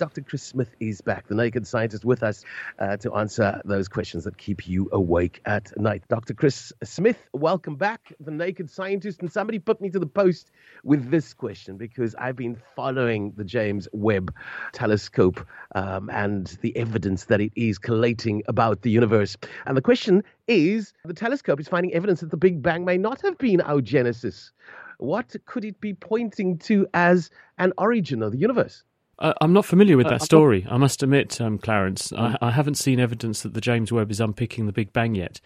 Dr. 0.00 0.22
Chris 0.22 0.42
Smith 0.42 0.74
is 0.80 1.02
back, 1.02 1.28
the 1.28 1.34
naked 1.34 1.66
scientist, 1.66 2.06
with 2.06 2.22
us 2.22 2.42
uh, 2.78 2.96
to 2.96 3.12
answer 3.12 3.60
those 3.66 3.86
questions 3.86 4.24
that 4.24 4.38
keep 4.38 4.66
you 4.66 4.88
awake 4.92 5.42
at 5.44 5.78
night. 5.78 6.04
Dr. 6.08 6.32
Chris 6.32 6.72
Smith, 6.82 7.28
welcome 7.34 7.76
back, 7.76 8.10
the 8.18 8.30
naked 8.30 8.70
scientist. 8.70 9.20
And 9.20 9.30
somebody 9.30 9.58
put 9.58 9.78
me 9.78 9.90
to 9.90 9.98
the 9.98 10.06
post 10.06 10.52
with 10.84 11.10
this 11.10 11.34
question 11.34 11.76
because 11.76 12.14
I've 12.14 12.34
been 12.34 12.56
following 12.74 13.34
the 13.36 13.44
James 13.44 13.88
Webb 13.92 14.34
telescope 14.72 15.46
um, 15.74 16.08
and 16.08 16.46
the 16.62 16.74
evidence 16.78 17.26
that 17.26 17.42
it 17.42 17.52
is 17.54 17.76
collating 17.76 18.42
about 18.48 18.80
the 18.80 18.90
universe. 18.90 19.36
And 19.66 19.76
the 19.76 19.82
question 19.82 20.24
is 20.48 20.94
the 21.04 21.12
telescope 21.12 21.60
is 21.60 21.68
finding 21.68 21.92
evidence 21.92 22.20
that 22.20 22.30
the 22.30 22.38
Big 22.38 22.62
Bang 22.62 22.86
may 22.86 22.96
not 22.96 23.20
have 23.20 23.36
been 23.36 23.60
our 23.60 23.82
genesis. 23.82 24.50
What 24.96 25.36
could 25.44 25.66
it 25.66 25.78
be 25.78 25.92
pointing 25.92 26.56
to 26.60 26.86
as 26.94 27.28
an 27.58 27.74
origin 27.76 28.22
of 28.22 28.32
the 28.32 28.38
universe? 28.38 28.82
Uh, 29.20 29.34
I'm 29.40 29.52
not 29.52 29.66
familiar 29.66 29.96
with 29.98 30.08
that 30.08 30.22
story. 30.22 30.66
I 30.70 30.78
must 30.78 31.02
admit, 31.02 31.40
um, 31.40 31.58
Clarence, 31.58 32.10
I, 32.12 32.36
I, 32.40 32.50
haven't 32.52 32.76
seen 32.76 32.98
evidence 32.98 33.42
that 33.42 33.52
the 33.52 33.60
James 33.60 33.92
Webb 33.92 34.10
is 34.10 34.18
unpicking 34.18 34.64
the 34.64 34.72
Big 34.72 34.94
Bang 34.94 35.14
yet. 35.14 35.40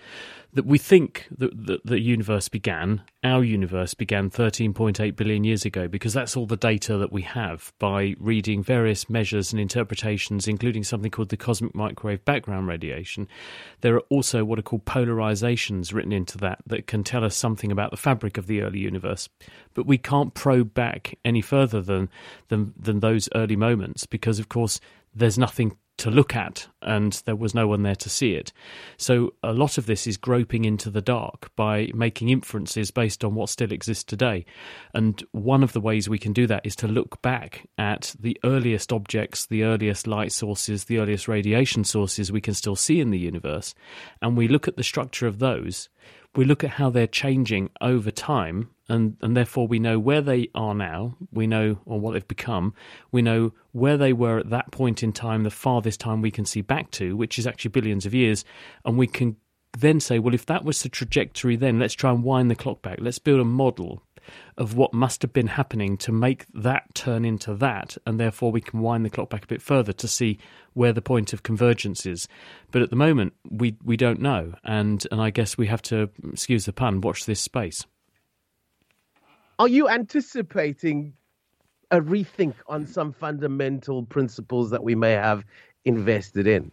That 0.55 0.67
we 0.67 0.79
think 0.79 1.27
that, 1.37 1.81
the 1.85 2.01
universe 2.01 2.49
began, 2.49 3.03
our 3.25 3.43
universe 3.43 3.93
began 3.95 4.31
13.8 4.31 5.17
billion 5.17 5.43
years 5.43 5.65
ago, 5.65 5.89
because 5.89 6.15
that's 6.15 6.37
all 6.37 6.47
the 6.47 6.57
data 6.57 6.97
that 6.97 7.11
we 7.11 7.23
have 7.23 7.73
by 7.81 8.15
reading 8.21 8.63
various 8.63 9.11
measures 9.11 9.53
and 9.53 9.59
interpretations, 9.61 10.47
including 10.47 10.85
something 10.85 11.11
called 11.11 11.31
the 11.31 11.37
cosmic 11.37 11.75
microwave 11.75 12.25
background 12.25 12.69
radiation. 12.69 13.27
There 13.81 13.97
are 13.97 14.05
also 14.11 14.45
what 14.45 14.61
are 14.61 14.63
called 14.63 14.85
polarizations 14.85 15.93
written 15.93 16.13
into 16.13 16.39
that 16.39 16.61
that 16.67 16.87
can 16.87 17.03
tell 17.03 17.25
us 17.25 17.35
something 17.35 17.73
about 17.73 17.91
the 17.91 17.97
fabric 17.97 18.39
of 18.39 18.47
the 18.47 18.63
early 18.63 18.79
universe. 18.79 19.29
But 19.75 19.87
we 19.87 19.99
can't 19.99 20.35
probe 20.35 20.73
back 20.73 21.19
any 21.25 21.41
further 21.41 21.81
than 21.81 22.09
than, 22.47 22.75
than 22.79 23.01
those 23.01 23.29
early 23.35 23.57
moments 23.57 24.07
because, 24.07 24.39
of 24.39 24.49
course, 24.49 24.81
there's 25.13 25.39
nothing 25.39 25.77
to 25.97 26.11
look 26.11 26.35
at 26.35 26.67
and 26.83 27.23
there 27.25 27.37
was 27.37 27.55
no 27.55 27.69
one 27.69 27.83
there 27.83 27.95
to 27.95 28.11
see 28.11 28.35
it. 28.35 28.53
So 28.97 29.35
a 29.43 29.53
lot 29.53 29.79
of 29.79 29.87
this 29.87 30.07
is 30.07 30.17
groping 30.17 30.65
into 30.65 30.91
the 30.91 31.01
dark 31.01 31.51
by 31.57 31.91
making 31.95 32.29
inferences 32.29 32.91
based 32.91 33.25
on 33.25 33.35
what 33.35 33.49
still 33.49 33.73
exists 33.73 34.05
today. 34.05 34.45
And 34.93 35.23
one 35.33 35.63
of 35.63 35.73
the 35.73 35.81
ways 35.81 36.09
we 36.09 36.19
can 36.19 36.33
do 36.33 36.47
that 36.49 36.67
is 36.67 36.77
to 36.77 36.89
look 36.89 37.23
back 37.23 37.69
at 37.79 38.15
the 38.19 38.39
earliest 38.45 38.93
objects, 38.93 39.47
the 39.47 39.63
earliest 39.63 40.07
light 40.07 40.33
sources, 40.33 40.85
the 40.85 40.99
earliest 40.99 41.29
radiation 41.29 41.85
sources 41.85 42.33
we 42.33 42.41
can 42.41 42.55
still 42.55 42.77
see 42.77 43.01
in 43.01 43.11
the 43.11 43.19
universe. 43.19 43.75
And 44.21 44.37
we 44.37 44.49
look 44.49 44.67
at 44.69 44.77
the 44.77 44.83
structure 44.83 45.27
of 45.27 45.39
those 45.39 45.89
we 46.37 46.45
look 46.45 46.65
at 46.65 46.71
how 46.71 46.91
they're 46.91 47.07
changing 47.07 47.71
over 47.81 48.11
time 48.11 48.71
and, 48.89 49.17
and 49.23 49.37
therefore 49.37 49.67
we 49.67 49.79
know 49.79 49.99
where 49.99 50.21
they 50.21 50.49
are 50.55 50.75
now, 50.75 51.17
we 51.33 51.47
know 51.47 51.79
or 51.87 52.01
what 52.01 52.13
they've 52.13 52.29
become, 52.29 52.75
we 53.11 53.23
know 53.23 53.53
where 53.73 53.97
they 53.97 54.13
were 54.13 54.39
at 54.39 54.51
that 54.51 54.71
point 54.71 55.03
in 55.03 55.13
time, 55.13 55.43
the 55.43 55.51
farthest 55.51 56.01
time 56.01 56.21
we 56.21 56.31
can 56.31 56.45
see 56.45 56.61
back 56.61 56.91
to, 56.93 57.17
which 57.17 57.39
is 57.39 57.47
actually 57.47 57.71
billions 57.71 58.07
of 58.07 58.15
years, 58.15 58.45
and 58.85 58.99
we 58.99 59.07
can 59.07 59.37
then 59.79 60.01
say, 60.01 60.19
well, 60.19 60.35
if 60.35 60.47
that 60.47 60.65
was 60.65 60.83
the 60.83 60.89
trajectory 60.89 61.57
then, 61.57 61.79
let's 61.79 61.95
try 61.95 62.11
and 62.11 62.23
wind 62.23 62.51
the 62.51 62.55
clock 62.55 62.83
back. 62.83 62.99
Let's 63.01 63.19
build 63.19 63.41
a 63.41 63.45
model 63.45 64.03
of 64.57 64.75
what 64.77 64.95
must 64.95 65.23
have 65.23 65.33
been 65.33 65.49
happening 65.49 65.97
to 65.99 66.13
make 66.13 66.47
that 66.55 66.95
turn 66.95 67.25
into 67.25 67.55
that, 67.55 67.97
and 68.07 68.19
therefore 68.19 68.53
we 68.53 68.61
can 68.61 68.81
wind 68.81 69.05
the 69.05 69.11
clock 69.11 69.31
back 69.31 69.45
a 69.45 69.49
bit 69.49 69.63
further 69.63 69.93
to 69.93 70.09
see 70.09 70.39
where 70.73 70.93
the 70.93 71.03
point 71.03 71.33
of 71.33 71.43
convergence 71.43 72.07
is. 72.07 72.29
But 72.71 72.83
at 72.83 72.91
the 72.91 72.97
moment, 72.97 73.35
we 73.51 73.77
we 73.83 73.97
don't 73.97 74.21
know, 74.21 74.55
and 74.65 75.07
and 75.11 75.21
I 75.21 75.31
guess 75.31 75.59
we 75.59 75.67
have 75.67 75.83
to, 75.83 76.11
excuse 76.33 76.65
the 76.65 76.73
pun, 76.73 77.01
watch 77.01 77.27
this 77.27 77.41
space. 77.41 77.85
Are 79.59 79.69
you 79.69 79.89
anticipating 79.89 81.15
a 81.91 82.01
rethink 82.01 82.55
on 82.67 82.87
some 82.87 83.13
fundamental 83.13 84.05
principles 84.05 84.71
that 84.71 84.83
we 84.83 84.97
may 84.97 85.13
have 85.13 85.45
invested 85.85 86.47
in? 86.49 86.73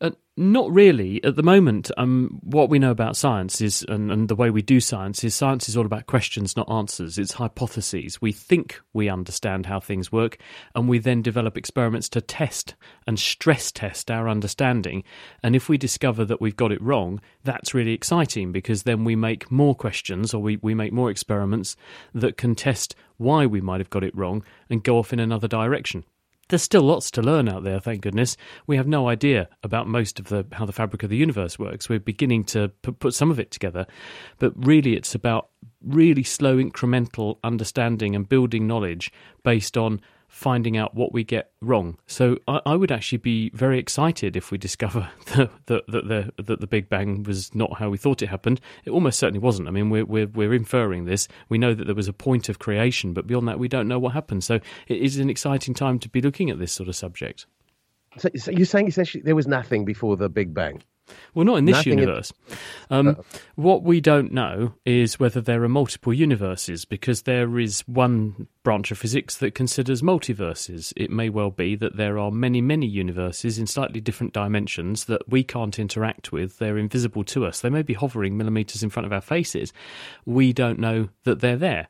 Uh, 0.00 0.10
not 0.36 0.72
really. 0.72 1.22
At 1.22 1.36
the 1.36 1.42
moment, 1.42 1.90
um, 1.98 2.40
what 2.42 2.70
we 2.70 2.78
know 2.78 2.90
about 2.90 3.18
science 3.18 3.60
is, 3.60 3.84
and, 3.86 4.10
and, 4.10 4.28
the 4.30 4.34
way 4.34 4.48
we 4.48 4.62
do 4.62 4.80
science 4.80 5.22
is, 5.22 5.34
science 5.34 5.68
is 5.68 5.76
all 5.76 5.84
about 5.84 6.06
questions, 6.06 6.56
not 6.56 6.70
answers. 6.70 7.18
It's 7.18 7.34
hypotheses. 7.34 8.22
We 8.22 8.32
think 8.32 8.80
we 8.94 9.10
understand 9.10 9.66
how 9.66 9.78
things 9.78 10.10
work, 10.10 10.38
and 10.74 10.88
we 10.88 10.98
then 10.98 11.20
develop 11.20 11.58
experiments 11.58 12.08
to 12.10 12.22
test 12.22 12.74
and 13.06 13.18
stress 13.18 13.70
test 13.70 14.10
our 14.10 14.26
understanding. 14.26 15.04
And 15.42 15.54
if 15.54 15.68
we 15.68 15.76
discover 15.76 16.24
that 16.24 16.40
we've 16.40 16.56
got 16.56 16.72
it 16.72 16.80
wrong, 16.80 17.20
that's 17.44 17.74
really 17.74 17.92
exciting 17.92 18.52
because 18.52 18.84
then 18.84 19.04
we 19.04 19.16
make 19.16 19.50
more 19.50 19.74
questions 19.74 20.32
or 20.32 20.40
we, 20.40 20.56
we 20.62 20.74
make 20.74 20.94
more 20.94 21.10
experiments 21.10 21.76
that 22.14 22.38
can 22.38 22.54
test 22.54 22.94
why 23.18 23.44
we 23.44 23.60
might 23.60 23.80
have 23.80 23.90
got 23.90 24.04
it 24.04 24.16
wrong 24.16 24.42
and 24.70 24.82
go 24.82 24.96
off 24.96 25.12
in 25.12 25.20
another 25.20 25.48
direction 25.48 26.04
there's 26.50 26.62
still 26.62 26.82
lots 26.82 27.10
to 27.12 27.22
learn 27.22 27.48
out 27.48 27.64
there, 27.64 27.80
thank 27.80 28.02
goodness. 28.02 28.36
We 28.66 28.76
have 28.76 28.86
no 28.86 29.08
idea 29.08 29.48
about 29.62 29.88
most 29.88 30.18
of 30.18 30.26
the 30.26 30.46
how 30.52 30.66
the 30.66 30.72
fabric 30.72 31.02
of 31.02 31.10
the 31.10 31.16
universe 31.16 31.58
works. 31.58 31.88
We're 31.88 32.00
beginning 32.00 32.44
to 32.44 32.68
put 32.68 33.14
some 33.14 33.30
of 33.30 33.40
it 33.40 33.50
together, 33.50 33.86
but 34.38 34.52
really 34.56 34.94
it's 34.94 35.14
about 35.14 35.48
really 35.82 36.22
slow 36.22 36.58
incremental 36.58 37.38
understanding 37.42 38.14
and 38.14 38.28
building 38.28 38.66
knowledge 38.66 39.12
based 39.42 39.76
on 39.76 40.00
finding 40.30 40.76
out 40.76 40.94
what 40.94 41.12
we 41.12 41.24
get 41.24 41.50
wrong. 41.60 41.98
So 42.06 42.38
I, 42.46 42.60
I 42.64 42.76
would 42.76 42.92
actually 42.92 43.18
be 43.18 43.50
very 43.50 43.78
excited 43.78 44.36
if 44.36 44.50
we 44.50 44.58
discover 44.58 45.10
that 45.34 45.50
the, 45.66 45.82
the, 45.88 46.32
the, 46.42 46.56
the 46.56 46.66
Big 46.66 46.88
Bang 46.88 47.24
was 47.24 47.54
not 47.54 47.78
how 47.78 47.90
we 47.90 47.98
thought 47.98 48.22
it 48.22 48.28
happened. 48.28 48.60
It 48.84 48.90
almost 48.90 49.18
certainly 49.18 49.40
wasn't. 49.40 49.68
I 49.68 49.72
mean, 49.72 49.90
we're, 49.90 50.04
we're, 50.04 50.28
we're 50.28 50.54
inferring 50.54 51.04
this. 51.04 51.26
We 51.48 51.58
know 51.58 51.74
that 51.74 51.84
there 51.84 51.96
was 51.96 52.08
a 52.08 52.12
point 52.12 52.48
of 52.48 52.60
creation, 52.60 53.12
but 53.12 53.26
beyond 53.26 53.48
that, 53.48 53.58
we 53.58 53.68
don't 53.68 53.88
know 53.88 53.98
what 53.98 54.12
happened. 54.12 54.44
So 54.44 54.60
it 54.86 54.98
is 54.98 55.18
an 55.18 55.28
exciting 55.28 55.74
time 55.74 55.98
to 55.98 56.08
be 56.08 56.22
looking 56.22 56.48
at 56.48 56.58
this 56.58 56.72
sort 56.72 56.88
of 56.88 56.94
subject. 56.94 57.46
So, 58.16 58.28
so 58.36 58.50
you're 58.52 58.66
saying 58.66 58.88
essentially 58.88 59.22
there 59.22 59.36
was 59.36 59.48
nothing 59.48 59.84
before 59.84 60.16
the 60.16 60.28
Big 60.28 60.54
Bang? 60.54 60.82
Well, 61.34 61.44
not 61.44 61.56
in 61.56 61.64
this 61.64 61.76
Nothing 61.76 61.98
universe. 61.98 62.32
Um, 62.90 63.08
uh, 63.08 63.14
what 63.54 63.82
we 63.82 64.00
don't 64.00 64.32
know 64.32 64.74
is 64.84 65.20
whether 65.20 65.40
there 65.40 65.62
are 65.62 65.68
multiple 65.68 66.12
universes, 66.12 66.84
because 66.84 67.22
there 67.22 67.58
is 67.58 67.80
one 67.86 68.48
branch 68.62 68.90
of 68.90 68.98
physics 68.98 69.36
that 69.38 69.54
considers 69.54 70.02
multiverses. 70.02 70.92
It 70.96 71.10
may 71.10 71.28
well 71.28 71.50
be 71.50 71.76
that 71.76 71.96
there 71.96 72.18
are 72.18 72.30
many, 72.30 72.60
many 72.60 72.86
universes 72.86 73.58
in 73.58 73.66
slightly 73.66 74.00
different 74.00 74.32
dimensions 74.32 75.04
that 75.06 75.28
we 75.28 75.44
can't 75.44 75.78
interact 75.78 76.32
with. 76.32 76.58
They're 76.58 76.78
invisible 76.78 77.24
to 77.24 77.46
us. 77.46 77.60
They 77.60 77.70
may 77.70 77.82
be 77.82 77.94
hovering 77.94 78.36
millimeters 78.36 78.82
in 78.82 78.90
front 78.90 79.06
of 79.06 79.12
our 79.12 79.20
faces. 79.20 79.72
We 80.26 80.52
don't 80.52 80.78
know 80.78 81.08
that 81.24 81.40
they're 81.40 81.56
there. 81.56 81.88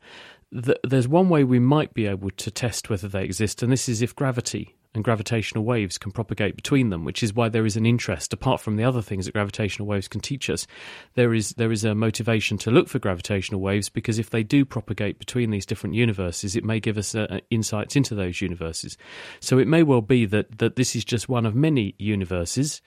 There's 0.53 1.07
one 1.07 1.29
way 1.29 1.45
we 1.45 1.61
might 1.61 1.95
be 1.95 2.07
able 2.07 2.31
to 2.31 2.51
test 2.51 2.91
whether 2.91 3.07
they 3.07 3.25
exist, 3.25 3.63
and 3.63 3.71
this 3.71 3.89
is 3.89 4.03
if 4.03 4.17
gravity 4.17 4.75
and 4.95 5.05
gravitational 5.05 5.65
waves 5.65 5.99
can 5.99 6.11
propagate 6.11 6.57
between 6.57 6.91
them, 6.91 7.05
which 7.05 7.23
is 7.23 7.33
why 7.33 7.49
there 7.49 7.65
is 7.65 7.77
an 7.77 7.87
interest. 7.87 8.33
Apart 8.33 8.61
from 8.61 8.77
the 8.77 8.85
other 8.85 9.03
things 9.03 9.27
that 9.27 9.33
gravitational 9.33 9.87
waves 9.87 10.09
can 10.09 10.21
teach 10.21 10.51
us, 10.51 10.67
there 11.15 11.33
is 11.33 11.51
there 11.51 11.71
is 11.71 11.85
a 11.85 11.95
motivation 11.95 12.59
to 12.59 12.71
look 12.71 12.89
for 12.89 12.99
gravitational 12.99 13.61
waves 13.61 13.89
because 13.89 14.19
if 14.19 14.31
they 14.31 14.43
do 14.43 14.65
propagate 14.65 15.19
between 15.19 15.51
these 15.51 15.67
different 15.67 15.95
universes, 15.95 16.57
it 16.57 16.65
may 16.65 16.81
give 16.81 16.99
us 16.99 17.15
uh, 17.15 17.39
insights 17.51 17.95
into 17.95 18.15
those 18.15 18.41
universes. 18.41 18.99
So 19.39 19.59
it 19.59 19.69
may 19.69 19.83
well 19.83 20.03
be 20.03 20.27
that 20.27 20.59
that 20.59 20.77
this 20.77 20.97
is 20.97 21.05
just 21.05 21.29
one 21.29 21.47
of 21.47 21.55
many 21.55 21.95
universes 21.99 22.83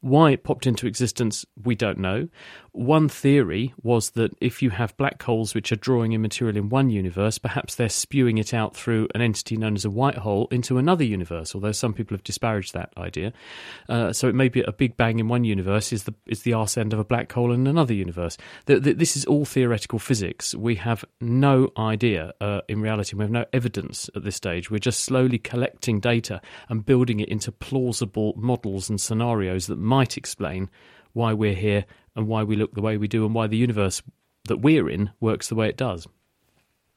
why 0.00 0.30
it 0.30 0.44
popped 0.44 0.66
into 0.66 0.86
existence, 0.86 1.44
we 1.64 1.74
don't 1.74 1.98
know. 1.98 2.28
One 2.72 3.08
theory 3.08 3.74
was 3.82 4.10
that 4.10 4.30
if 4.40 4.62
you 4.62 4.70
have 4.70 4.96
black 4.96 5.20
holes 5.20 5.54
which 5.54 5.72
are 5.72 5.76
drawing 5.76 6.12
in 6.12 6.22
material 6.22 6.56
in 6.56 6.68
one 6.68 6.90
universe, 6.90 7.36
perhaps 7.38 7.74
they're 7.74 7.88
spewing 7.88 8.38
it 8.38 8.54
out 8.54 8.76
through 8.76 9.08
an 9.16 9.20
entity 9.20 9.56
known 9.56 9.74
as 9.74 9.84
a 9.84 9.90
white 9.90 10.18
hole 10.18 10.46
into 10.52 10.78
another 10.78 11.02
universe, 11.02 11.54
although 11.54 11.72
some 11.72 11.92
people 11.92 12.16
have 12.16 12.22
disparaged 12.22 12.74
that 12.74 12.92
idea. 12.96 13.32
Uh, 13.88 14.12
so 14.12 14.28
it 14.28 14.34
may 14.34 14.48
be 14.48 14.60
a 14.60 14.70
big 14.70 14.96
bang 14.96 15.18
in 15.18 15.26
one 15.26 15.42
universe 15.42 15.92
is 15.92 16.04
the, 16.04 16.14
is 16.26 16.42
the 16.42 16.52
arse 16.52 16.78
end 16.78 16.92
of 16.92 17.00
a 17.00 17.04
black 17.04 17.32
hole 17.32 17.50
in 17.50 17.66
another 17.66 17.94
universe. 17.94 18.36
The, 18.66 18.78
the, 18.78 18.92
this 18.92 19.16
is 19.16 19.24
all 19.24 19.44
theoretical 19.44 19.98
physics. 19.98 20.54
We 20.54 20.76
have 20.76 21.04
no 21.20 21.72
idea 21.76 22.32
uh, 22.40 22.60
in 22.68 22.80
reality. 22.80 23.16
We 23.16 23.24
have 23.24 23.30
no 23.32 23.46
evidence 23.52 24.08
at 24.14 24.22
this 24.22 24.36
stage. 24.36 24.70
We're 24.70 24.78
just 24.78 25.00
slowly 25.00 25.38
collecting 25.38 25.98
data 25.98 26.40
and 26.68 26.86
building 26.86 27.18
it 27.18 27.28
into 27.28 27.50
plausible 27.50 28.34
models 28.36 28.88
and 28.88 29.00
scenarios 29.00 29.66
that 29.66 29.78
might 29.88 30.16
explain 30.16 30.70
why 31.12 31.32
we're 31.32 31.54
here 31.54 31.84
and 32.14 32.28
why 32.28 32.44
we 32.44 32.56
look 32.56 32.74
the 32.74 32.82
way 32.82 32.96
we 32.96 33.08
do 33.08 33.24
and 33.24 33.34
why 33.34 33.46
the 33.46 33.56
universe 33.56 34.02
that 34.48 34.58
we're 34.58 34.88
in 34.88 35.10
works 35.20 35.48
the 35.48 35.54
way 35.54 35.68
it 35.68 35.76
does. 35.76 36.06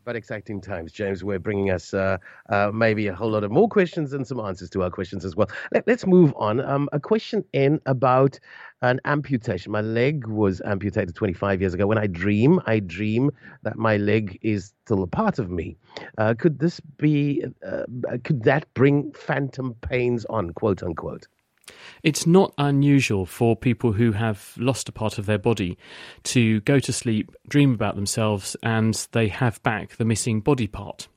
but 0.04 0.16
exciting 0.16 0.60
times. 0.62 0.92
James, 0.92 1.24
we're 1.24 1.40
bringing 1.40 1.70
us 1.70 1.94
uh, 1.94 2.18
uh, 2.50 2.72
maybe 2.74 3.08
a 3.08 3.14
whole 3.14 3.30
lot 3.30 3.44
of 3.44 3.52
more 3.52 3.70
questions 3.70 4.14
and 4.14 4.26
some 4.26 4.40
answers 4.40 4.70
to 4.72 4.82
our 4.82 4.90
questions 4.90 5.24
as 5.24 5.36
well. 5.36 5.48
Let, 5.74 5.88
us 5.88 6.06
move 6.08 6.34
on. 6.38 6.60
Um, 6.60 6.90
a 6.92 7.00
question 7.00 7.44
in 7.54 7.80
about 7.86 8.40
an 8.82 9.00
amputation. 9.06 9.72
My 9.72 9.82
leg 9.82 10.26
was 10.28 10.60
amputated 10.66 11.14
25 11.14 11.62
years 11.62 11.74
ago. 11.76 11.86
When 11.86 12.00
I 12.00 12.08
dream, 12.08 12.60
I 12.66 12.80
dream 12.80 13.30
that 13.62 13.78
my 13.78 13.98
leg 13.98 14.40
is 14.42 14.74
still 14.86 15.04
a 15.04 15.08
part 15.08 15.38
of 15.38 15.52
me. 15.52 15.78
Uh, 16.18 16.34
could 16.38 16.58
this 16.58 16.80
be? 16.98 17.44
Uh, 17.66 17.84
could 18.24 18.44
that 18.44 18.66
bring 18.74 19.12
phantom 19.14 19.76
pains 19.82 20.26
on, 20.26 20.50
quote 20.54 20.82
unquote? 20.82 21.28
It's 22.04 22.26
not 22.26 22.54
unusual 22.58 23.26
for 23.26 23.56
people 23.56 23.94
who 23.94 24.14
have 24.14 24.54
lost 24.58 24.90
a 24.90 24.92
part 24.92 25.18
of 25.18 25.26
their 25.26 25.38
body 25.38 25.78
to 26.24 26.62
go 26.62 26.80
to 26.80 26.94
sleep, 26.94 27.32
dream 27.48 27.74
about 27.74 27.96
themselves, 27.96 28.56
and 28.64 29.08
they 29.12 29.28
have 29.28 29.62
back 29.64 29.98
the 29.98 30.06
missing 30.06 30.42
body 30.42 30.68
part. 30.68 31.08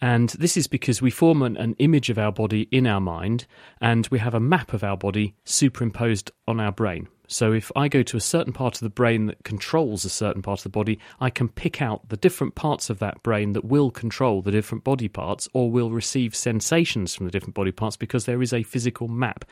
And 0.00 0.28
this 0.30 0.56
is 0.56 0.66
because 0.66 1.02
we 1.02 1.10
form 1.10 1.42
an, 1.42 1.56
an, 1.56 1.74
image 1.78 2.10
of 2.10 2.18
our 2.18 2.30
body 2.30 2.68
in 2.70 2.86
our 2.86 3.00
mind, 3.00 3.46
and 3.80 4.06
we 4.08 4.18
have 4.18 4.34
a 4.34 4.40
map 4.40 4.72
of 4.72 4.84
our 4.84 4.96
body 4.96 5.34
superimposed 5.44 6.30
on 6.46 6.60
our 6.60 6.72
brain. 6.72 7.08
So 7.30 7.52
if 7.52 7.70
I 7.76 7.88
go 7.88 8.02
to 8.02 8.16
a 8.16 8.22
certain 8.22 8.54
part 8.54 8.76
of 8.76 8.80
the 8.80 8.88
brain 8.88 9.26
that 9.26 9.44
controls 9.44 10.06
a 10.06 10.08
certain 10.08 10.40
part 10.40 10.60
of 10.60 10.62
the 10.62 10.70
body, 10.70 10.98
I 11.20 11.28
can 11.28 11.50
pick 11.50 11.82
out 11.82 12.08
the 12.08 12.16
different 12.16 12.54
parts 12.54 12.88
of 12.88 13.00
that 13.00 13.22
brain 13.22 13.52
that 13.52 13.66
will 13.66 13.90
control 13.90 14.40
the 14.40 14.50
different 14.50 14.82
body 14.82 15.08
parts 15.08 15.46
or 15.52 15.70
will 15.70 15.90
receive 15.90 16.34
sensations 16.34 17.14
from 17.14 17.26
the 17.26 17.30
different 17.32 17.54
body 17.54 17.70
parts 17.70 17.98
because 17.98 18.24
there 18.24 18.40
is 18.40 18.54
a 18.54 18.62
physical 18.62 19.08
map, 19.08 19.44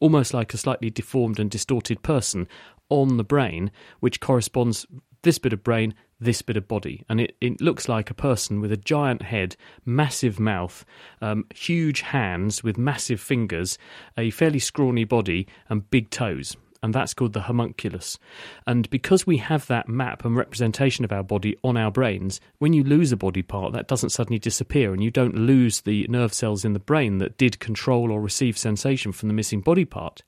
almost 0.00 0.32
like 0.32 0.54
a 0.54 0.56
slightly 0.56 0.88
deformed 0.88 1.38
and 1.38 1.50
distorted 1.50 2.02
person 2.02 2.48
on 2.88 3.18
the 3.18 3.24
brain, 3.24 3.70
which 4.00 4.20
corresponds 4.20 4.86
this 5.20 5.38
bit 5.38 5.52
of 5.52 5.62
brain, 5.62 5.92
this 6.18 6.40
bit 6.40 6.56
of 6.56 6.66
body. 6.66 7.04
And 7.10 7.20
it, 7.20 7.36
it 7.42 7.60
looks 7.60 7.90
like 7.90 8.08
a 8.08 8.14
person 8.14 8.62
with 8.62 8.72
a 8.72 8.78
giant 8.78 9.20
head, 9.20 9.54
massive 9.84 10.40
mouth, 10.40 10.82
um, 11.20 11.44
huge 11.54 12.00
hands 12.00 12.64
with 12.64 12.78
massive 12.78 13.20
fingers, 13.20 13.76
a 14.16 14.30
fairly 14.30 14.60
scrawny 14.60 15.04
body, 15.04 15.46
and 15.68 15.90
big 15.90 16.08
toes 16.08 16.56
and 16.82 16.94
that's 16.94 17.14
called 17.14 17.32
the 17.32 17.42
homunculus. 17.42 18.18
And 18.66 18.88
because 18.90 19.26
we 19.26 19.38
have 19.38 19.66
that 19.66 19.88
map 19.88 20.24
and 20.24 20.36
representation 20.36 21.04
of 21.04 21.12
our 21.12 21.22
body 21.22 21.56
on 21.64 21.76
our 21.76 21.90
brains, 21.90 22.40
when 22.58 22.72
you 22.72 22.84
lose 22.84 23.12
a 23.12 23.16
body 23.16 23.42
part, 23.42 23.72
that 23.72 23.88
doesn't 23.88 24.10
suddenly 24.10 24.38
disappear, 24.38 24.92
and 24.92 25.02
you 25.02 25.10
don't 25.10 25.34
lose 25.34 25.80
the 25.80 26.06
nerve 26.08 26.32
cells 26.32 26.64
in 26.64 26.72
the 26.72 26.78
brain 26.78 27.18
that 27.18 27.36
did 27.36 27.58
control 27.58 28.10
or 28.10 28.20
receive 28.20 28.56
sensation 28.56 29.12
from 29.12 29.28
the 29.28 29.34
missing 29.34 29.60
body 29.60 29.84
part. 29.84 30.22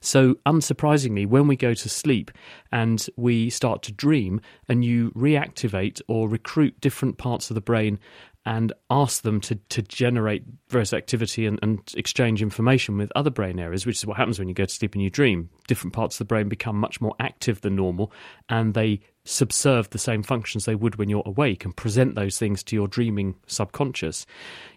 So, 0.00 0.34
unsurprisingly, 0.46 1.26
when 1.26 1.46
we 1.46 1.56
go 1.56 1.72
to 1.72 1.88
sleep 1.88 2.30
and 2.70 3.06
we 3.16 3.48
start 3.48 3.82
to 3.84 3.92
dream, 3.92 4.40
and 4.68 4.84
you 4.84 5.10
reactivate 5.12 6.02
or 6.08 6.28
recruit 6.28 6.80
different 6.80 7.16
parts 7.16 7.50
of 7.50 7.54
the 7.54 7.60
brain 7.60 7.98
and 8.46 8.72
ask 8.90 9.22
them 9.22 9.40
to, 9.40 9.54
to 9.54 9.82
generate 9.82 10.44
various 10.68 10.92
activity 10.92 11.46
and, 11.46 11.58
and 11.62 11.80
exchange 11.96 12.42
information 12.42 12.98
with 12.98 13.10
other 13.16 13.30
brain 13.30 13.58
areas, 13.58 13.86
which 13.86 13.96
is 13.96 14.06
what 14.06 14.16
happens 14.16 14.38
when 14.38 14.48
you 14.48 14.54
go 14.54 14.64
to 14.64 14.74
sleep 14.74 14.94
and 14.94 15.02
you 15.02 15.10
dream. 15.10 15.48
Different 15.66 15.94
parts 15.94 16.16
of 16.16 16.18
the 16.18 16.24
brain 16.26 16.48
become 16.48 16.76
much 16.76 17.00
more 17.00 17.14
active 17.20 17.60
than 17.62 17.76
normal 17.76 18.12
and 18.48 18.74
they 18.74 19.00
subserve 19.24 19.88
the 19.90 19.98
same 19.98 20.22
functions 20.22 20.64
they 20.64 20.74
would 20.74 20.96
when 20.96 21.08
you're 21.08 21.22
awake 21.24 21.64
and 21.64 21.74
present 21.74 22.14
those 22.14 22.38
things 22.38 22.62
to 22.62 22.76
your 22.76 22.86
dreaming 22.86 23.34
subconscious, 23.46 24.26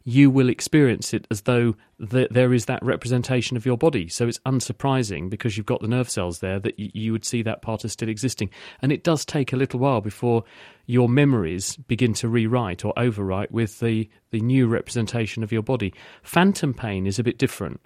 you 0.05 0.29
will 0.29 0.47
experience 0.47 1.13
it 1.13 1.27
as 1.29 1.41
though 1.41 1.75
the, 1.99 2.27
there 2.31 2.53
is 2.53 2.65
that 2.65 2.83
representation 2.83 3.57
of 3.57 3.65
your 3.65 3.77
body. 3.77 4.07
So 4.07 4.25
it's 4.27 4.39
unsurprising 4.39 5.29
because 5.29 5.57
you've 5.57 5.65
got 5.65 5.81
the 5.81 5.87
nerve 5.87 6.09
cells 6.09 6.39
there 6.39 6.59
that 6.59 6.79
you 6.79 7.11
would 7.11 7.25
see 7.25 7.41
that 7.41 7.61
part 7.61 7.83
as 7.83 7.91
still 7.91 8.07
existing. 8.07 8.49
And 8.81 8.91
it 8.93 9.03
does 9.03 9.25
take 9.25 9.51
a 9.51 9.57
little 9.57 9.81
while 9.81 9.99
before 9.99 10.45
your 10.85 11.09
memories 11.09 11.75
begin 11.75 12.13
to 12.15 12.29
rewrite 12.29 12.85
or 12.85 12.93
overwrite 12.95 13.51
with 13.51 13.79
the, 13.79 14.09
the 14.31 14.39
new 14.39 14.67
representation 14.67 15.43
of 15.43 15.51
your 15.51 15.63
body. 15.63 15.93
Phantom 16.23 16.73
pain 16.73 17.05
is 17.05 17.19
a 17.19 17.23
bit 17.23 17.37
different. 17.37 17.81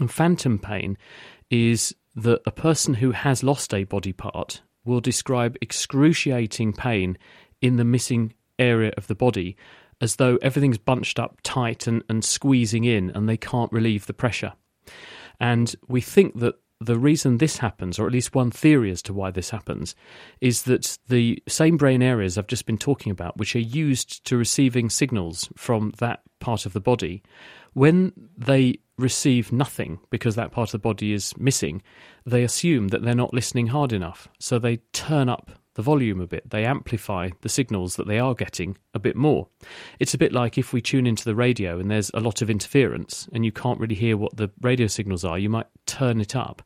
And 0.00 0.10
phantom 0.10 0.58
pain 0.58 0.96
is 1.50 1.94
that 2.16 2.40
a 2.46 2.50
person 2.50 2.94
who 2.94 3.10
has 3.10 3.42
lost 3.42 3.74
a 3.74 3.84
body 3.84 4.12
part 4.12 4.62
will 4.84 5.00
describe 5.00 5.56
excruciating 5.60 6.72
pain 6.72 7.16
in 7.60 7.76
the 7.76 7.84
missing 7.84 8.34
area 8.58 8.92
of 8.96 9.06
the 9.06 9.14
body 9.14 9.56
as 10.00 10.16
though 10.16 10.36
everything's 10.42 10.78
bunched 10.78 11.18
up 11.18 11.38
tight 11.42 11.86
and, 11.86 12.02
and 12.08 12.24
squeezing 12.24 12.84
in 12.84 13.10
and 13.10 13.28
they 13.28 13.36
can't 13.36 13.72
relieve 13.72 14.06
the 14.06 14.14
pressure. 14.14 14.52
And 15.40 15.74
we 15.88 16.00
think 16.00 16.38
that 16.40 16.56
the 16.80 16.98
reason 16.98 17.38
this 17.38 17.58
happens, 17.58 17.98
or 17.98 18.06
at 18.06 18.12
least 18.12 18.34
one 18.34 18.50
theory 18.50 18.90
as 18.90 19.00
to 19.02 19.14
why 19.14 19.30
this 19.30 19.50
happens, 19.50 19.94
is 20.40 20.64
that 20.64 20.98
the 21.08 21.42
same 21.48 21.76
brain 21.76 22.02
areas 22.02 22.36
I've 22.36 22.46
just 22.46 22.66
been 22.66 22.78
talking 22.78 23.10
about, 23.10 23.36
which 23.36 23.56
are 23.56 23.60
used 23.60 24.24
to 24.26 24.36
receiving 24.36 24.90
signals 24.90 25.48
from 25.56 25.92
that 25.98 26.20
part 26.40 26.66
of 26.66 26.72
the 26.72 26.80
body, 26.80 27.22
when 27.74 28.12
they 28.36 28.78
receive 28.96 29.52
nothing 29.52 29.98
because 30.10 30.36
that 30.36 30.52
part 30.52 30.68
of 30.68 30.72
the 30.72 30.78
body 30.78 31.12
is 31.12 31.36
missing, 31.36 31.82
they 32.24 32.44
assume 32.44 32.88
that 32.88 33.02
they're 33.02 33.14
not 33.14 33.34
listening 33.34 33.68
hard 33.68 33.92
enough. 33.92 34.28
So 34.38 34.58
they 34.58 34.78
turn 34.92 35.28
up 35.28 35.50
the 35.74 35.82
volume 35.82 36.20
a 36.20 36.26
bit. 36.26 36.48
They 36.50 36.64
amplify 36.64 37.30
the 37.40 37.48
signals 37.48 37.96
that 37.96 38.06
they 38.06 38.18
are 38.18 38.34
getting 38.34 38.78
a 38.94 39.00
bit 39.00 39.16
more. 39.16 39.48
It's 39.98 40.14
a 40.14 40.18
bit 40.18 40.32
like 40.32 40.56
if 40.56 40.72
we 40.72 40.80
tune 40.80 41.06
into 41.06 41.24
the 41.24 41.34
radio 41.34 41.78
and 41.80 41.90
there's 41.90 42.12
a 42.14 42.20
lot 42.20 42.42
of 42.42 42.50
interference 42.50 43.28
and 43.32 43.44
you 43.44 43.52
can't 43.52 43.80
really 43.80 43.96
hear 43.96 44.16
what 44.16 44.36
the 44.36 44.50
radio 44.60 44.86
signals 44.86 45.24
are, 45.24 45.38
you 45.38 45.50
might 45.50 45.66
turn 45.86 46.20
it 46.20 46.36
up 46.36 46.62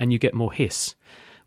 and 0.00 0.12
you 0.12 0.18
get 0.18 0.34
more 0.34 0.52
hiss. 0.52 0.96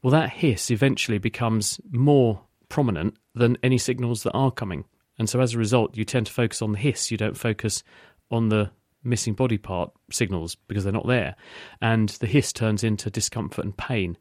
Well, 0.02 0.12
that 0.12 0.30
hiss 0.30 0.72
eventually 0.72 1.18
becomes 1.18 1.80
more 1.92 2.42
prominent 2.70 3.18
than 3.36 3.58
any 3.62 3.78
signals 3.78 4.24
that 4.24 4.32
are 4.32 4.52
coming. 4.52 4.86
And 5.20 5.30
so 5.30 5.42
as 5.42 5.54
a 5.54 5.58
result, 5.58 5.98
you 5.98 6.06
tend 6.06 6.28
to 6.28 6.34
focus 6.34 6.62
on 6.62 6.72
the 6.72 6.80
hiss, 6.80 7.12
you 7.12 7.18
don't 7.18 7.38
focus 7.38 7.84
on 8.32 8.50
the 8.50 8.72
missing 9.04 9.34
body 9.34 9.58
part 9.58 9.92
signals 10.12 10.56
because 10.68 10.84
they're 10.84 10.94
not 10.94 11.08
there. 11.08 11.36
And 11.82 12.10
the 12.10 12.28
hiss 12.28 12.54
turns 12.54 12.84
into 12.84 13.10
discomfort 13.10 13.66
and 13.66 13.76
pain. 13.76 14.18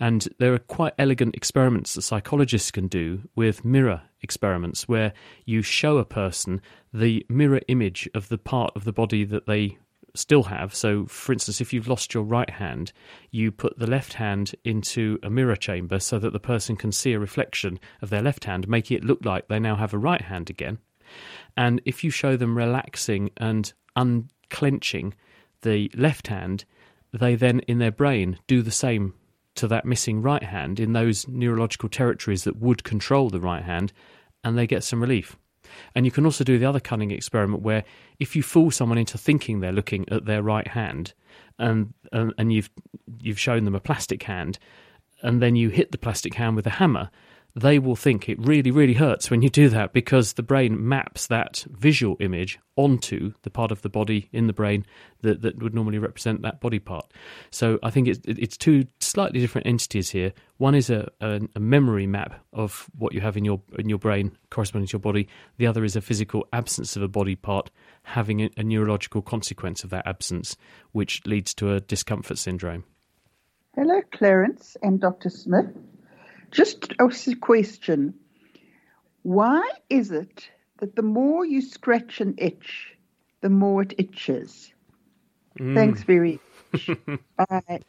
And 0.00 0.28
there 0.38 0.52
are 0.54 0.58
quite 0.58 0.94
elegant 0.98 1.34
experiments 1.34 1.94
that 1.94 2.02
psychologists 2.02 2.70
can 2.70 2.88
do 2.88 3.22
with 3.36 3.64
mirror 3.64 4.02
experiments 4.22 4.88
where 4.88 5.12
you 5.44 5.62
show 5.62 5.98
a 5.98 6.04
person 6.04 6.60
the 6.92 7.24
mirror 7.28 7.60
image 7.68 8.08
of 8.14 8.28
the 8.28 8.38
part 8.38 8.72
of 8.74 8.84
the 8.84 8.92
body 8.92 9.24
that 9.24 9.46
they 9.46 9.78
still 10.14 10.44
have. 10.44 10.74
So, 10.74 11.06
for 11.06 11.32
instance, 11.32 11.60
if 11.60 11.72
you've 11.72 11.88
lost 11.88 12.14
your 12.14 12.22
right 12.22 12.48
hand, 12.48 12.92
you 13.30 13.50
put 13.50 13.78
the 13.78 13.86
left 13.86 14.14
hand 14.14 14.54
into 14.64 15.18
a 15.22 15.30
mirror 15.30 15.56
chamber 15.56 15.98
so 15.98 16.18
that 16.18 16.32
the 16.32 16.40
person 16.40 16.76
can 16.76 16.92
see 16.92 17.12
a 17.12 17.18
reflection 17.18 17.78
of 18.00 18.10
their 18.10 18.22
left 18.22 18.44
hand, 18.44 18.68
making 18.68 18.96
it 18.96 19.04
look 19.04 19.24
like 19.24 19.48
they 19.48 19.58
now 19.58 19.76
have 19.76 19.92
a 19.92 19.98
right 19.98 20.22
hand 20.22 20.50
again. 20.50 20.78
And 21.56 21.80
if 21.84 22.02
you 22.02 22.10
show 22.10 22.36
them 22.36 22.56
relaxing 22.56 23.30
and 23.36 23.72
unclenching 23.96 25.14
the 25.62 25.90
left 25.94 26.28
hand, 26.28 26.64
they 27.12 27.34
then 27.34 27.60
in 27.60 27.78
their 27.78 27.92
brain 27.92 28.38
do 28.46 28.62
the 28.62 28.70
same 28.70 29.14
to 29.54 29.68
that 29.68 29.84
missing 29.84 30.20
right 30.20 30.42
hand 30.42 30.80
in 30.80 30.92
those 30.92 31.28
neurological 31.28 31.88
territories 31.88 32.44
that 32.44 32.56
would 32.56 32.84
control 32.84 33.30
the 33.30 33.40
right 33.40 33.62
hand, 33.62 33.92
and 34.42 34.58
they 34.58 34.66
get 34.66 34.84
some 34.84 35.00
relief. 35.00 35.36
And 35.94 36.04
you 36.04 36.12
can 36.12 36.24
also 36.24 36.44
do 36.44 36.58
the 36.58 36.66
other 36.66 36.80
cunning 36.80 37.10
experiment 37.10 37.62
where 37.62 37.84
if 38.18 38.36
you 38.36 38.42
fool 38.42 38.70
someone 38.70 38.98
into 38.98 39.16
thinking 39.16 39.60
they're 39.60 39.72
looking 39.72 40.08
at 40.10 40.24
their 40.24 40.42
right 40.42 40.68
hand, 40.68 41.14
and 41.58 41.94
and, 42.12 42.34
and 42.36 42.52
you've 42.52 42.70
you've 43.20 43.40
shown 43.40 43.64
them 43.64 43.74
a 43.74 43.80
plastic 43.80 44.24
hand, 44.24 44.58
and 45.22 45.40
then 45.40 45.56
you 45.56 45.68
hit 45.68 45.92
the 45.92 45.98
plastic 45.98 46.34
hand 46.34 46.56
with 46.56 46.66
a 46.66 46.70
hammer, 46.70 47.10
they 47.56 47.78
will 47.78 47.94
think 47.94 48.28
it 48.28 48.36
really, 48.40 48.72
really 48.72 48.94
hurts 48.94 49.30
when 49.30 49.40
you 49.40 49.48
do 49.48 49.68
that 49.68 49.92
because 49.92 50.32
the 50.32 50.42
brain 50.42 50.88
maps 50.88 51.28
that 51.28 51.64
visual 51.70 52.16
image 52.18 52.58
onto 52.76 53.32
the 53.42 53.50
part 53.50 53.70
of 53.70 53.82
the 53.82 53.88
body 53.88 54.28
in 54.32 54.48
the 54.48 54.52
brain 54.52 54.84
that, 55.22 55.42
that 55.42 55.62
would 55.62 55.72
normally 55.74 55.98
represent 55.98 56.42
that 56.42 56.60
body 56.60 56.80
part. 56.80 57.12
So 57.52 57.78
I 57.84 57.90
think 57.90 58.08
it's, 58.08 58.20
it's 58.24 58.56
two 58.56 58.86
slightly 58.98 59.38
different 59.38 59.68
entities 59.68 60.10
here. 60.10 60.32
One 60.56 60.74
is 60.74 60.90
a, 60.90 61.08
a, 61.20 61.42
a 61.54 61.60
memory 61.60 62.08
map 62.08 62.44
of 62.52 62.90
what 62.98 63.12
you 63.12 63.20
have 63.20 63.36
in 63.36 63.44
your 63.44 63.60
in 63.78 63.88
your 63.88 63.98
brain 63.98 64.36
corresponding 64.50 64.88
to 64.88 64.92
your 64.94 65.00
body. 65.00 65.28
The 65.58 65.68
other 65.68 65.84
is 65.84 65.94
a 65.94 66.00
physical 66.00 66.48
absence 66.52 66.96
of 66.96 67.02
a 67.02 67.08
body 67.08 67.36
part 67.36 67.70
having 68.02 68.42
a, 68.42 68.50
a 68.56 68.64
neurological 68.64 69.22
consequence 69.22 69.84
of 69.84 69.90
that 69.90 70.06
absence, 70.08 70.56
which 70.90 71.22
leads 71.24 71.54
to 71.54 71.72
a 71.72 71.80
discomfort 71.80 72.38
syndrome. 72.38 72.84
Hello, 73.76 74.00
Clarence 74.12 74.76
and 74.82 75.00
Dr. 75.00 75.30
Smith. 75.30 75.66
Just 76.54 76.92
a 77.00 77.34
question. 77.34 78.14
Why 79.22 79.68
is 79.90 80.12
it 80.12 80.48
that 80.78 80.94
the 80.94 81.02
more 81.02 81.44
you 81.44 81.60
scratch 81.60 82.20
an 82.20 82.34
itch, 82.38 82.96
the 83.40 83.50
more 83.50 83.82
it 83.82 83.94
itches? 83.98 84.72
Mm. 85.58 85.74
Thanks 85.74 86.04
very 86.04 86.38
much. 86.72 86.90
Bye. 87.36 87.80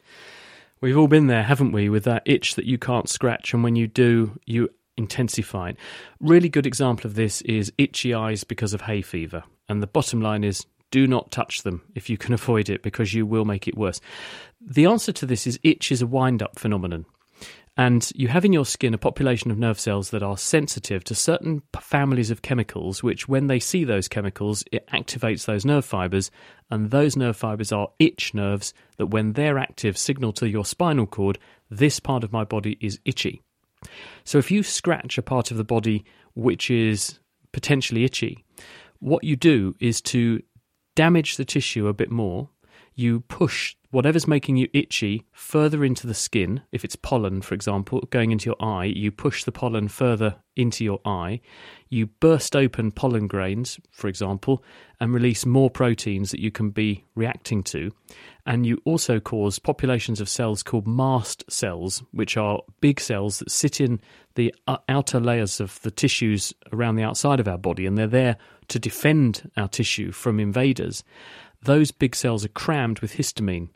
We've 0.80 0.98
all 0.98 1.08
been 1.08 1.28
there, 1.28 1.44
haven't 1.44 1.72
we, 1.72 1.88
with 1.88 2.04
that 2.04 2.22
itch 2.26 2.56
that 2.56 2.66
you 2.66 2.76
can't 2.76 3.08
scratch, 3.08 3.54
and 3.54 3.62
when 3.62 3.76
you 3.76 3.86
do, 3.86 4.38
you 4.46 4.68
intensify 4.96 5.70
it. 5.70 5.76
Really 6.20 6.48
good 6.48 6.66
example 6.66 7.06
of 7.06 7.14
this 7.14 7.42
is 7.42 7.72
itchy 7.78 8.14
eyes 8.14 8.42
because 8.44 8.74
of 8.74 8.82
hay 8.82 9.00
fever. 9.00 9.44
And 9.68 9.80
the 9.82 9.86
bottom 9.86 10.20
line 10.20 10.42
is 10.42 10.66
do 10.90 11.06
not 11.06 11.30
touch 11.30 11.62
them 11.62 11.82
if 11.94 12.10
you 12.10 12.18
can 12.18 12.34
avoid 12.40 12.68
it 12.68 12.82
because 12.82 13.14
you 13.14 13.26
will 13.26 13.44
make 13.44 13.68
it 13.68 13.76
worse. 13.76 14.00
The 14.60 14.86
answer 14.86 15.12
to 15.12 15.26
this 15.26 15.46
is 15.46 15.60
itch 15.62 15.92
is 15.92 16.02
a 16.02 16.06
wind 16.06 16.42
up 16.42 16.58
phenomenon. 16.58 17.06
And 17.76 18.10
you 18.14 18.28
have 18.28 18.44
in 18.44 18.54
your 18.54 18.64
skin 18.64 18.94
a 18.94 18.98
population 18.98 19.50
of 19.50 19.58
nerve 19.58 19.78
cells 19.78 20.10
that 20.10 20.22
are 20.22 20.38
sensitive 20.38 21.04
to 21.04 21.14
certain 21.14 21.62
families 21.78 22.30
of 22.30 22.40
chemicals, 22.40 23.02
which, 23.02 23.28
when 23.28 23.48
they 23.48 23.60
see 23.60 23.84
those 23.84 24.08
chemicals, 24.08 24.64
it 24.72 24.86
activates 24.88 25.44
those 25.44 25.66
nerve 25.66 25.84
fibers. 25.84 26.30
And 26.70 26.90
those 26.90 27.16
nerve 27.16 27.36
fibers 27.36 27.72
are 27.72 27.90
itch 27.98 28.32
nerves 28.32 28.72
that, 28.96 29.08
when 29.08 29.34
they're 29.34 29.58
active, 29.58 29.98
signal 29.98 30.32
to 30.34 30.48
your 30.48 30.64
spinal 30.64 31.06
cord, 31.06 31.38
this 31.70 32.00
part 32.00 32.24
of 32.24 32.32
my 32.32 32.44
body 32.44 32.78
is 32.80 32.98
itchy. 33.04 33.42
So 34.24 34.38
if 34.38 34.50
you 34.50 34.62
scratch 34.62 35.18
a 35.18 35.22
part 35.22 35.50
of 35.50 35.58
the 35.58 35.64
body 35.64 36.04
which 36.34 36.70
is 36.70 37.18
potentially 37.52 38.04
itchy, 38.04 38.44
what 39.00 39.22
you 39.22 39.36
do 39.36 39.74
is 39.80 40.00
to 40.00 40.42
damage 40.94 41.36
the 41.36 41.44
tissue 41.44 41.88
a 41.88 41.94
bit 41.94 42.10
more. 42.10 42.48
You 42.98 43.20
push 43.20 43.76
whatever's 43.90 44.26
making 44.26 44.56
you 44.56 44.68
itchy 44.72 45.24
further 45.32 45.84
into 45.84 46.06
the 46.06 46.14
skin. 46.14 46.62
If 46.72 46.82
it's 46.82 46.96
pollen, 46.96 47.42
for 47.42 47.54
example, 47.54 48.00
going 48.10 48.32
into 48.32 48.46
your 48.46 48.56
eye, 48.58 48.86
you 48.86 49.10
push 49.10 49.44
the 49.44 49.52
pollen 49.52 49.88
further 49.88 50.36
into 50.56 50.82
your 50.82 51.00
eye. 51.04 51.40
You 51.90 52.06
burst 52.06 52.56
open 52.56 52.90
pollen 52.90 53.26
grains, 53.26 53.78
for 53.90 54.08
example, 54.08 54.64
and 54.98 55.12
release 55.12 55.44
more 55.44 55.68
proteins 55.68 56.30
that 56.30 56.40
you 56.40 56.50
can 56.50 56.70
be 56.70 57.04
reacting 57.14 57.62
to. 57.64 57.92
And 58.46 58.64
you 58.64 58.80
also 58.86 59.20
cause 59.20 59.58
populations 59.58 60.20
of 60.20 60.28
cells 60.28 60.62
called 60.62 60.86
mast 60.86 61.44
cells, 61.50 62.02
which 62.12 62.36
are 62.38 62.62
big 62.80 62.98
cells 62.98 63.40
that 63.40 63.50
sit 63.50 63.80
in 63.80 64.00
the 64.36 64.54
outer 64.88 65.20
layers 65.20 65.60
of 65.60 65.80
the 65.82 65.90
tissues 65.90 66.54
around 66.72 66.96
the 66.96 67.02
outside 67.02 67.40
of 67.40 67.48
our 67.48 67.58
body, 67.58 67.84
and 67.86 67.98
they're 67.98 68.06
there 68.06 68.36
to 68.68 68.78
defend 68.78 69.50
our 69.56 69.68
tissue 69.68 70.12
from 70.12 70.40
invaders. 70.40 71.04
Those 71.66 71.90
big 71.90 72.14
cells 72.14 72.44
are 72.44 72.48
crammed 72.48 73.00
with 73.00 73.14
histamine. 73.14 73.70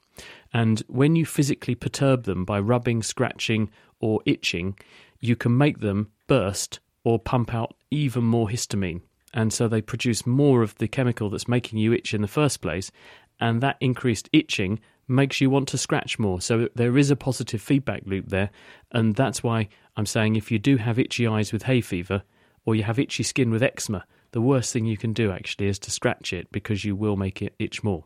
And 0.52 0.80
when 0.86 1.16
you 1.16 1.26
physically 1.26 1.74
perturb 1.74 2.22
them 2.22 2.44
by 2.44 2.60
rubbing, 2.60 3.02
scratching, 3.02 3.68
or 4.00 4.20
itching, 4.24 4.78
you 5.18 5.34
can 5.34 5.58
make 5.58 5.80
them 5.80 6.10
burst 6.28 6.78
or 7.02 7.18
pump 7.18 7.52
out 7.52 7.74
even 7.90 8.22
more 8.22 8.48
histamine. 8.48 9.00
And 9.34 9.52
so 9.52 9.66
they 9.66 9.82
produce 9.82 10.24
more 10.24 10.62
of 10.62 10.76
the 10.76 10.86
chemical 10.86 11.30
that's 11.30 11.48
making 11.48 11.80
you 11.80 11.92
itch 11.92 12.14
in 12.14 12.22
the 12.22 12.28
first 12.28 12.60
place. 12.60 12.92
And 13.40 13.60
that 13.60 13.76
increased 13.80 14.28
itching 14.32 14.78
makes 15.08 15.40
you 15.40 15.50
want 15.50 15.66
to 15.68 15.78
scratch 15.78 16.16
more. 16.16 16.40
So 16.40 16.68
there 16.76 16.96
is 16.96 17.10
a 17.10 17.16
positive 17.16 17.60
feedback 17.60 18.02
loop 18.06 18.28
there. 18.28 18.50
And 18.92 19.16
that's 19.16 19.42
why 19.42 19.68
I'm 19.96 20.06
saying 20.06 20.36
if 20.36 20.52
you 20.52 20.60
do 20.60 20.76
have 20.76 20.98
itchy 20.98 21.26
eyes 21.26 21.52
with 21.52 21.64
hay 21.64 21.80
fever 21.80 22.22
or 22.64 22.76
you 22.76 22.84
have 22.84 23.00
itchy 23.00 23.24
skin 23.24 23.50
with 23.50 23.64
eczema, 23.64 24.04
the 24.32 24.40
worst 24.40 24.72
thing 24.72 24.84
you 24.84 24.96
can 24.96 25.12
do 25.12 25.30
actually 25.30 25.68
is 25.68 25.78
to 25.80 25.90
scratch 25.90 26.32
it 26.32 26.50
because 26.52 26.84
you 26.84 26.94
will 26.94 27.16
make 27.16 27.42
it 27.42 27.54
itch 27.58 27.82
more. 27.82 28.04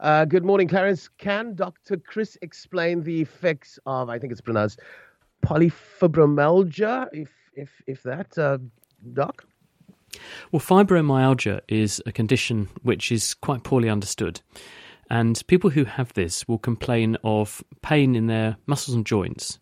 Uh, 0.00 0.24
good 0.24 0.44
morning, 0.44 0.66
Clarence. 0.66 1.08
Can 1.18 1.54
Dr. 1.54 1.98
Chris 1.98 2.38
explain 2.40 3.02
the 3.02 3.20
effects 3.20 3.78
of, 3.84 4.08
I 4.08 4.18
think 4.18 4.32
it's 4.32 4.40
pronounced 4.40 4.80
polyfibromyalgia, 5.44 7.08
if 7.12 7.30
if 7.54 7.82
if 7.86 8.02
that, 8.04 8.36
uh, 8.38 8.58
Doc? 9.12 9.44
Well, 10.50 10.60
fibromyalgia 10.60 11.60
is 11.68 12.02
a 12.06 12.12
condition 12.12 12.68
which 12.82 13.12
is 13.12 13.34
quite 13.34 13.62
poorly 13.62 13.88
understood. 13.88 14.40
And 15.08 15.40
people 15.48 15.70
who 15.70 15.84
have 15.84 16.12
this 16.14 16.46
will 16.48 16.58
complain 16.58 17.16
of 17.24 17.62
pain 17.82 18.14
in 18.14 18.26
their 18.26 18.56
muscles 18.66 18.94
and 18.94 19.04
joints, 19.04 19.58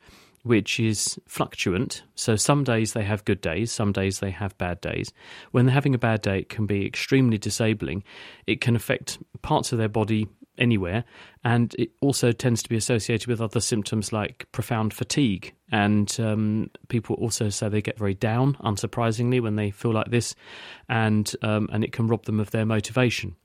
which 0.49 0.81
is 0.81 1.21
fluctuant. 1.27 2.03
So 2.15 2.35
some 2.35 2.65
days 2.65 2.95
they 2.95 3.05
have 3.05 3.25
good 3.27 3.41
days, 3.41 3.71
some 3.71 3.93
days 3.93 4.21
they 4.21 4.31
have 4.31 4.57
bad 4.59 4.81
days. 4.81 5.13
When 5.53 5.67
they're 5.67 5.75
having 5.75 5.95
a 5.95 5.99
bad 5.99 6.23
day, 6.23 6.41
it 6.41 6.49
can 6.49 6.67
be 6.67 6.87
extremely 6.87 7.37
disabling. 7.37 8.03
It 8.47 8.61
can 8.63 8.75
affect 8.75 9.19
parts 9.43 9.73
of 9.73 9.79
their 9.79 9.91
body 9.91 10.27
anywhere. 10.57 11.05
And 11.45 11.75
it 11.79 11.91
also 12.01 12.33
tends 12.33 12.63
to 12.63 12.69
be 12.69 12.77
associated 12.77 13.29
with 13.29 13.41
other 13.41 13.61
symptoms 13.61 14.13
like 14.13 14.51
profound 14.51 14.95
fatigue. 14.95 15.55
And 15.71 16.15
um, 16.19 16.71
people 16.89 17.17
also 17.17 17.51
say 17.51 17.69
they 17.69 17.83
get 17.83 17.99
very 17.99 18.15
down, 18.15 18.55
unsurprisingly, 18.55 19.41
when 19.41 19.57
they 19.57 19.71
feel 19.71 19.93
like 19.93 20.11
this, 20.11 20.35
and 20.89 21.31
um, 21.43 21.69
and 21.73 21.85
it 21.85 21.93
can 21.93 22.07
rob 22.09 22.25
them 22.25 22.41
of 22.41 22.51
their 22.51 22.65
motivation. 22.65 23.37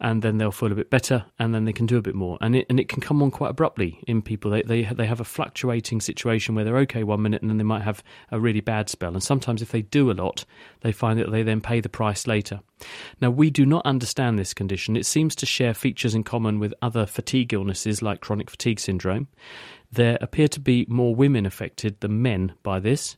And 0.00 0.22
then 0.22 0.38
they'll 0.38 0.50
feel 0.50 0.72
a 0.72 0.76
bit 0.76 0.90
better, 0.90 1.26
and 1.38 1.54
then 1.54 1.64
they 1.64 1.72
can 1.72 1.86
do 1.86 1.96
a 1.96 2.02
bit 2.02 2.14
more. 2.14 2.38
And 2.40 2.56
it 2.56 2.66
and 2.68 2.80
it 2.80 2.88
can 2.88 3.00
come 3.00 3.22
on 3.22 3.30
quite 3.30 3.50
abruptly 3.50 4.00
in 4.08 4.22
people. 4.22 4.50
They 4.50 4.62
they 4.62 4.82
they 4.84 5.06
have 5.06 5.20
a 5.20 5.24
fluctuating 5.24 6.00
situation 6.00 6.54
where 6.54 6.64
they're 6.64 6.78
okay 6.78 7.04
one 7.04 7.22
minute, 7.22 7.42
and 7.42 7.50
then 7.50 7.58
they 7.58 7.64
might 7.64 7.82
have 7.82 8.02
a 8.32 8.40
really 8.40 8.60
bad 8.60 8.88
spell. 8.88 9.12
And 9.12 9.22
sometimes, 9.22 9.62
if 9.62 9.70
they 9.70 9.82
do 9.82 10.10
a 10.10 10.12
lot, 10.12 10.44
they 10.80 10.92
find 10.92 11.18
that 11.20 11.30
they 11.30 11.44
then 11.44 11.60
pay 11.60 11.80
the 11.80 11.88
price 11.88 12.26
later. 12.26 12.60
Now, 13.20 13.30
we 13.30 13.50
do 13.50 13.66
not 13.66 13.84
understand 13.84 14.38
this 14.38 14.54
condition. 14.54 14.96
It 14.96 15.06
seems 15.06 15.34
to 15.36 15.46
share 15.46 15.74
features 15.74 16.14
in 16.14 16.24
common 16.24 16.58
with 16.58 16.74
other 16.80 17.06
fatigue 17.06 17.52
illnesses 17.52 18.02
like 18.02 18.20
chronic 18.20 18.50
fatigue 18.50 18.80
syndrome. 18.80 19.28
There 19.90 20.18
appear 20.20 20.48
to 20.48 20.60
be 20.60 20.86
more 20.88 21.14
women 21.14 21.46
affected 21.46 22.00
than 22.00 22.22
men 22.22 22.52
by 22.62 22.80
this, 22.80 23.16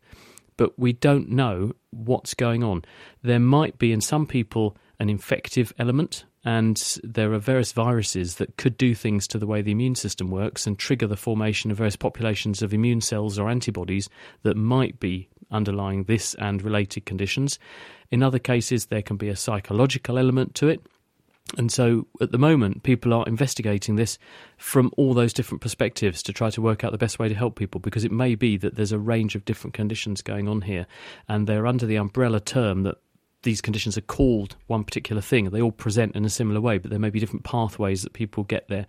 but 0.56 0.78
we 0.78 0.92
don't 0.92 1.30
know 1.30 1.72
what's 1.90 2.34
going 2.34 2.62
on. 2.62 2.84
There 3.22 3.40
might 3.40 3.78
be 3.78 3.92
in 3.92 4.00
some 4.00 4.26
people 4.26 4.76
an 4.98 5.08
infective 5.08 5.72
element, 5.78 6.24
and 6.44 6.76
there 7.02 7.32
are 7.32 7.38
various 7.38 7.72
viruses 7.72 8.36
that 8.36 8.56
could 8.56 8.76
do 8.76 8.94
things 8.94 9.26
to 9.28 9.38
the 9.38 9.46
way 9.46 9.62
the 9.62 9.72
immune 9.72 9.94
system 9.94 10.30
works 10.30 10.66
and 10.66 10.78
trigger 10.78 11.06
the 11.06 11.16
formation 11.16 11.70
of 11.70 11.78
various 11.78 11.96
populations 11.96 12.62
of 12.62 12.72
immune 12.72 13.00
cells 13.00 13.38
or 13.38 13.48
antibodies 13.48 14.08
that 14.42 14.56
might 14.56 15.00
be 15.00 15.28
underlying 15.50 16.04
this 16.04 16.34
and 16.34 16.62
related 16.62 17.04
conditions. 17.04 17.58
In 18.10 18.22
other 18.22 18.38
cases, 18.38 18.86
there 18.86 19.02
can 19.02 19.16
be 19.16 19.28
a 19.28 19.36
psychological 19.36 20.18
element 20.18 20.54
to 20.56 20.68
it. 20.68 20.80
And 21.56 21.72
so 21.72 22.06
at 22.20 22.30
the 22.30 22.38
moment, 22.38 22.82
people 22.82 23.12
are 23.12 23.24
investigating 23.26 23.96
this 23.96 24.18
from 24.56 24.92
all 24.96 25.14
those 25.14 25.32
different 25.32 25.60
perspectives 25.60 26.22
to 26.22 26.32
try 26.32 26.50
to 26.50 26.62
work 26.62 26.84
out 26.84 26.92
the 26.92 26.98
best 26.98 27.18
way 27.18 27.28
to 27.28 27.34
help 27.34 27.56
people 27.56 27.80
because 27.80 28.04
it 28.04 28.12
may 28.12 28.34
be 28.34 28.56
that 28.58 28.76
there's 28.76 28.92
a 28.92 28.98
range 28.98 29.34
of 29.34 29.44
different 29.44 29.74
conditions 29.74 30.22
going 30.22 30.48
on 30.48 30.62
here 30.62 30.86
and 31.28 31.46
they're 31.46 31.66
under 31.66 31.86
the 31.86 31.96
umbrella 31.96 32.40
term 32.40 32.84
that 32.84 32.98
these 33.42 33.60
conditions 33.60 33.96
are 33.96 34.02
called 34.02 34.56
one 34.66 34.84
particular 34.84 35.22
thing. 35.22 35.50
They 35.50 35.62
all 35.62 35.72
present 35.72 36.14
in 36.14 36.24
a 36.24 36.30
similar 36.30 36.60
way, 36.60 36.78
but 36.78 36.90
there 36.90 37.00
may 37.00 37.10
be 37.10 37.20
different 37.20 37.44
pathways 37.44 38.02
that 38.02 38.12
people 38.12 38.44
get 38.44 38.68
there. 38.68 38.86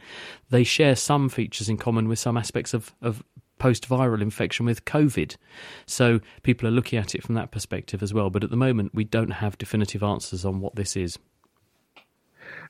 They 0.50 0.64
share 0.64 0.96
some 0.96 1.30
features 1.30 1.70
in 1.70 1.78
common 1.78 2.10
with 2.10 2.20
some 2.20 2.38
aspects 2.38 2.74
of, 2.74 2.94
of 3.02 3.24
post 3.60 3.88
viral 3.88 4.22
infection 4.22 4.66
with 4.66 4.86
COVID. 4.86 5.38
So 5.86 6.20
people 6.44 6.68
are 6.68 6.72
looking 6.72 7.00
at 7.00 7.16
it 7.16 7.24
from 7.24 7.36
that 7.36 7.52
perspective 7.52 8.04
as 8.04 8.14
well. 8.14 8.30
But 8.30 8.44
at 8.44 8.50
the 8.50 8.58
moment, 8.58 8.94
we 8.94 9.04
don't 9.04 9.32
have 9.32 9.58
definitive 9.58 10.04
answers 10.04 10.44
on 10.44 10.60
what 10.60 10.76
this 10.76 10.98
is. 10.98 11.18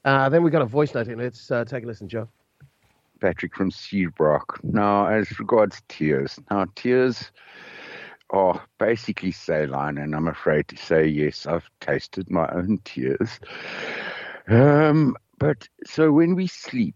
Uh, 0.03 0.29
then 0.29 0.43
we 0.43 0.49
got 0.49 0.61
a 0.61 0.65
voice 0.65 0.93
note 0.93 1.07
in. 1.07 1.19
Let's 1.19 1.51
uh, 1.51 1.65
take 1.65 1.83
a 1.83 1.87
listen, 1.87 2.07
Joe. 2.07 2.27
Patrick 3.19 3.55
from 3.55 3.71
Seabrook. 3.71 4.59
Now, 4.63 5.05
as 5.05 5.39
regards 5.39 5.81
tears, 5.87 6.39
now 6.49 6.65
tears 6.75 7.31
are 8.31 8.61
basically 8.79 9.31
saline, 9.31 9.97
and 9.97 10.15
I'm 10.15 10.27
afraid 10.27 10.67
to 10.69 10.77
say 10.77 11.05
yes, 11.05 11.45
I've 11.45 11.69
tasted 11.79 12.29
my 12.29 12.47
own 12.49 12.79
tears. 12.83 13.39
Um, 14.47 15.15
but 15.37 15.67
so 15.85 16.11
when 16.11 16.35
we 16.35 16.47
sleep 16.47 16.95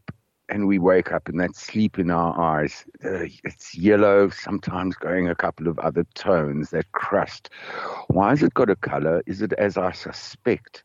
and 0.49 0.67
we 0.67 0.79
wake 0.79 1.11
up 1.11 1.27
and 1.27 1.39
that 1.39 1.55
sleep 1.55 1.99
in 1.99 2.09
our 2.09 2.39
eyes, 2.39 2.85
uh, 3.03 3.25
it's 3.43 3.75
yellow, 3.75 4.29
sometimes 4.29 4.95
going 4.95 5.29
a 5.29 5.35
couple 5.35 5.67
of 5.67 5.77
other 5.79 6.05
tones, 6.15 6.69
that 6.71 6.91
crust. 6.91 7.49
Why 8.07 8.29
has 8.29 8.43
it 8.43 8.53
got 8.53 8.69
a 8.69 8.75
color? 8.75 9.21
Is 9.25 9.41
it 9.41 9.53
as 9.53 9.77
I 9.77 9.91
suspect? 9.91 10.83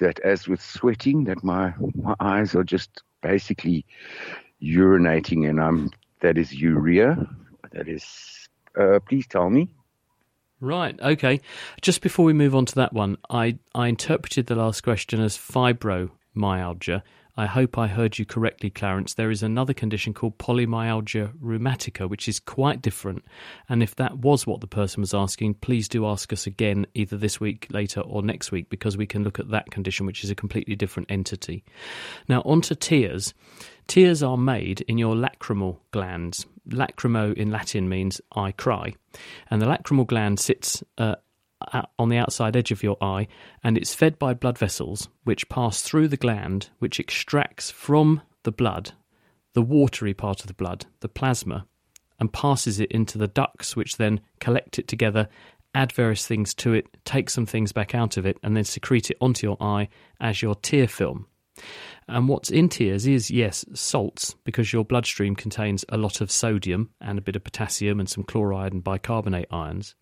That 0.00 0.20
as 0.20 0.48
with 0.48 0.60
sweating, 0.60 1.24
that 1.24 1.42
my 1.42 1.74
my 1.94 2.14
eyes 2.20 2.54
are 2.54 2.64
just 2.64 3.02
basically 3.22 3.84
urinating, 4.62 5.48
and 5.48 5.60
I'm 5.60 5.90
that 6.20 6.38
is 6.38 6.54
urea. 6.54 7.28
That 7.72 7.88
is, 7.88 8.48
uh, 8.78 9.00
please 9.06 9.26
tell 9.26 9.50
me. 9.50 9.74
Right. 10.60 10.98
Okay. 11.00 11.40
Just 11.80 12.00
before 12.00 12.24
we 12.24 12.32
move 12.32 12.54
on 12.54 12.66
to 12.66 12.74
that 12.74 12.92
one, 12.92 13.18
I 13.30 13.58
I 13.74 13.88
interpreted 13.88 14.46
the 14.46 14.56
last 14.56 14.82
question 14.82 15.20
as 15.20 15.36
fibromyalgia, 15.36 17.02
I 17.38 17.46
hope 17.46 17.78
I 17.78 17.86
heard 17.86 18.18
you 18.18 18.26
correctly, 18.26 18.68
Clarence. 18.68 19.14
There 19.14 19.30
is 19.30 19.44
another 19.44 19.72
condition 19.72 20.12
called 20.12 20.38
polymyalgia 20.38 21.32
rheumatica, 21.40 22.08
which 22.08 22.28
is 22.28 22.40
quite 22.40 22.82
different. 22.82 23.24
And 23.68 23.80
if 23.80 23.94
that 23.94 24.18
was 24.18 24.44
what 24.44 24.60
the 24.60 24.66
person 24.66 25.02
was 25.02 25.14
asking, 25.14 25.54
please 25.54 25.88
do 25.88 26.04
ask 26.04 26.32
us 26.32 26.48
again 26.48 26.84
either 26.94 27.16
this 27.16 27.38
week, 27.38 27.68
later, 27.70 28.00
or 28.00 28.24
next 28.24 28.50
week, 28.50 28.68
because 28.70 28.96
we 28.96 29.06
can 29.06 29.22
look 29.22 29.38
at 29.38 29.50
that 29.50 29.70
condition, 29.70 30.04
which 30.04 30.24
is 30.24 30.30
a 30.30 30.34
completely 30.34 30.74
different 30.74 31.12
entity. 31.12 31.62
Now, 32.28 32.42
on 32.44 32.60
to 32.62 32.74
tears. 32.74 33.34
Tears 33.86 34.20
are 34.20 34.36
made 34.36 34.80
in 34.88 34.98
your 34.98 35.14
lacrimal 35.14 35.78
glands. 35.92 36.44
Lacrimo 36.68 37.32
in 37.34 37.52
Latin 37.52 37.88
means 37.88 38.20
I 38.34 38.50
cry. 38.50 38.94
And 39.48 39.62
the 39.62 39.66
lacrimal 39.66 40.08
gland 40.08 40.40
sits 40.40 40.82
uh, 40.98 41.14
Uh, 41.60 41.82
on 41.98 42.08
the 42.08 42.16
outside 42.16 42.54
edge 42.54 42.70
of 42.70 42.84
your 42.84 42.96
eye, 43.02 43.26
and 43.64 43.76
it's 43.76 43.92
fed 43.92 44.16
by 44.16 44.32
blood 44.32 44.56
vessels 44.56 45.08
which 45.24 45.48
pass 45.48 45.82
through 45.82 46.06
the 46.06 46.16
gland, 46.16 46.70
which 46.78 47.00
extracts 47.00 47.68
from 47.68 48.22
the 48.44 48.52
blood 48.52 48.92
the 49.58 49.62
watery 49.62 50.14
part 50.14 50.40
of 50.40 50.46
the 50.46 50.54
blood, 50.54 50.86
the 51.00 51.08
plasma, 51.08 51.66
and 52.20 52.32
passes 52.32 52.78
it 52.78 52.92
into 52.92 53.18
the 53.18 53.26
ducts, 53.26 53.74
which 53.74 53.96
then 53.96 54.20
collect 54.38 54.78
it 54.78 54.86
together, 54.86 55.28
add 55.74 55.90
various 55.90 56.26
things 56.28 56.54
to 56.54 56.74
it, 56.74 56.86
take 57.04 57.28
some 57.28 57.44
things 57.44 57.72
back 57.72 57.92
out 57.92 58.16
of 58.16 58.24
it, 58.24 58.38
and 58.44 58.56
then 58.56 58.62
secrete 58.62 59.10
it 59.10 59.16
onto 59.20 59.46
your 59.46 59.56
eye 59.60 59.88
as 60.20 60.42
your 60.42 60.54
tear 60.54 60.86
film. 60.86 61.26
And 62.06 62.28
what's 62.28 62.50
in 62.50 62.68
tears 62.68 63.06
is, 63.06 63.32
yes, 63.32 63.64
salts, 63.74 64.36
because 64.44 64.72
your 64.72 64.84
bloodstream 64.84 65.34
contains 65.34 65.84
a 65.88 65.96
lot 65.96 66.20
of 66.20 66.30
sodium 66.30 66.90
and 67.00 67.18
a 67.18 67.22
bit 67.22 67.34
of 67.34 67.42
potassium 67.42 67.98
and 67.98 68.08
some 68.08 68.22
chloride 68.22 68.72
and 68.72 68.84
bicarbonate 68.84 69.48
ions, 69.50 69.96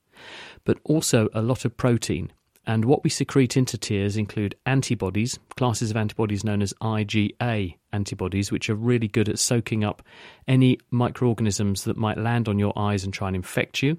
but 0.64 0.78
also 0.84 1.28
a 1.34 1.42
lot 1.42 1.64
of 1.64 1.76
protein. 1.76 2.32
And 2.68 2.84
what 2.84 3.04
we 3.04 3.10
secrete 3.10 3.56
into 3.56 3.78
tears 3.78 4.16
include 4.16 4.56
antibodies, 4.66 5.38
classes 5.56 5.92
of 5.92 5.96
antibodies 5.96 6.42
known 6.42 6.62
as 6.62 6.74
IgA 6.80 7.76
antibodies, 7.92 8.50
which 8.50 8.68
are 8.68 8.74
really 8.74 9.06
good 9.06 9.28
at 9.28 9.38
soaking 9.38 9.84
up 9.84 10.02
any 10.48 10.78
microorganisms 10.90 11.84
that 11.84 11.96
might 11.96 12.18
land 12.18 12.48
on 12.48 12.58
your 12.58 12.76
eyes 12.76 13.04
and 13.04 13.14
try 13.14 13.28
and 13.28 13.36
infect 13.36 13.84
you. 13.84 13.98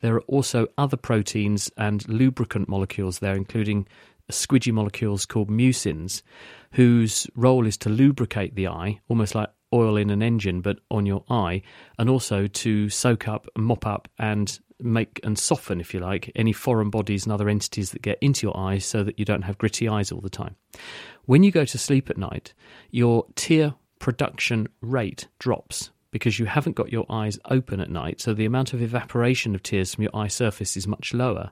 There 0.00 0.14
are 0.14 0.22
also 0.22 0.66
other 0.78 0.96
proteins 0.96 1.70
and 1.76 2.08
lubricant 2.08 2.70
molecules 2.70 3.18
there, 3.18 3.36
including 3.36 3.86
squidgy 4.32 4.72
molecules 4.72 5.26
called 5.26 5.50
mucins, 5.50 6.22
whose 6.72 7.26
role 7.36 7.66
is 7.66 7.76
to 7.78 7.90
lubricate 7.90 8.54
the 8.54 8.68
eye, 8.68 8.98
almost 9.08 9.34
like 9.34 9.50
oil 9.74 9.96
in 9.96 10.10
an 10.10 10.22
engine, 10.22 10.60
but 10.62 10.78
on 10.90 11.06
your 11.06 11.24
eye, 11.28 11.62
and 11.98 12.08
also 12.08 12.46
to 12.46 12.88
soak 12.88 13.28
up, 13.28 13.46
mop 13.56 13.86
up, 13.86 14.08
and 14.18 14.58
make 14.80 15.20
and 15.22 15.38
soften, 15.38 15.80
if 15.80 15.94
you 15.94 16.00
like, 16.00 16.30
any 16.34 16.52
foreign 16.52 16.90
bodies 16.90 17.24
and 17.24 17.32
other 17.32 17.48
entities 17.48 17.90
that 17.92 18.02
get 18.02 18.18
into 18.20 18.46
your 18.46 18.56
eyes 18.56 18.84
so 18.84 19.02
that 19.02 19.18
you 19.18 19.24
don't 19.24 19.42
have 19.42 19.58
gritty 19.58 19.88
eyes 19.88 20.12
all 20.12 20.20
the 20.20 20.30
time. 20.30 20.56
When 21.24 21.42
you 21.42 21.50
go 21.50 21.64
to 21.64 21.78
sleep 21.78 22.10
at 22.10 22.18
night, 22.18 22.54
your 22.90 23.26
tear 23.34 23.74
production 23.98 24.68
rate 24.80 25.28
drops 25.38 25.90
because 26.10 26.38
you 26.38 26.46
haven't 26.46 26.76
got 26.76 26.92
your 26.92 27.04
eyes 27.10 27.38
open 27.50 27.80
at 27.80 27.90
night, 27.90 28.20
so 28.20 28.32
the 28.32 28.46
amount 28.46 28.72
of 28.72 28.80
evaporation 28.80 29.54
of 29.54 29.62
tears 29.62 29.94
from 29.94 30.02
your 30.02 30.16
eye 30.16 30.28
surface 30.28 30.76
is 30.76 30.86
much 30.86 31.12
lower. 31.12 31.50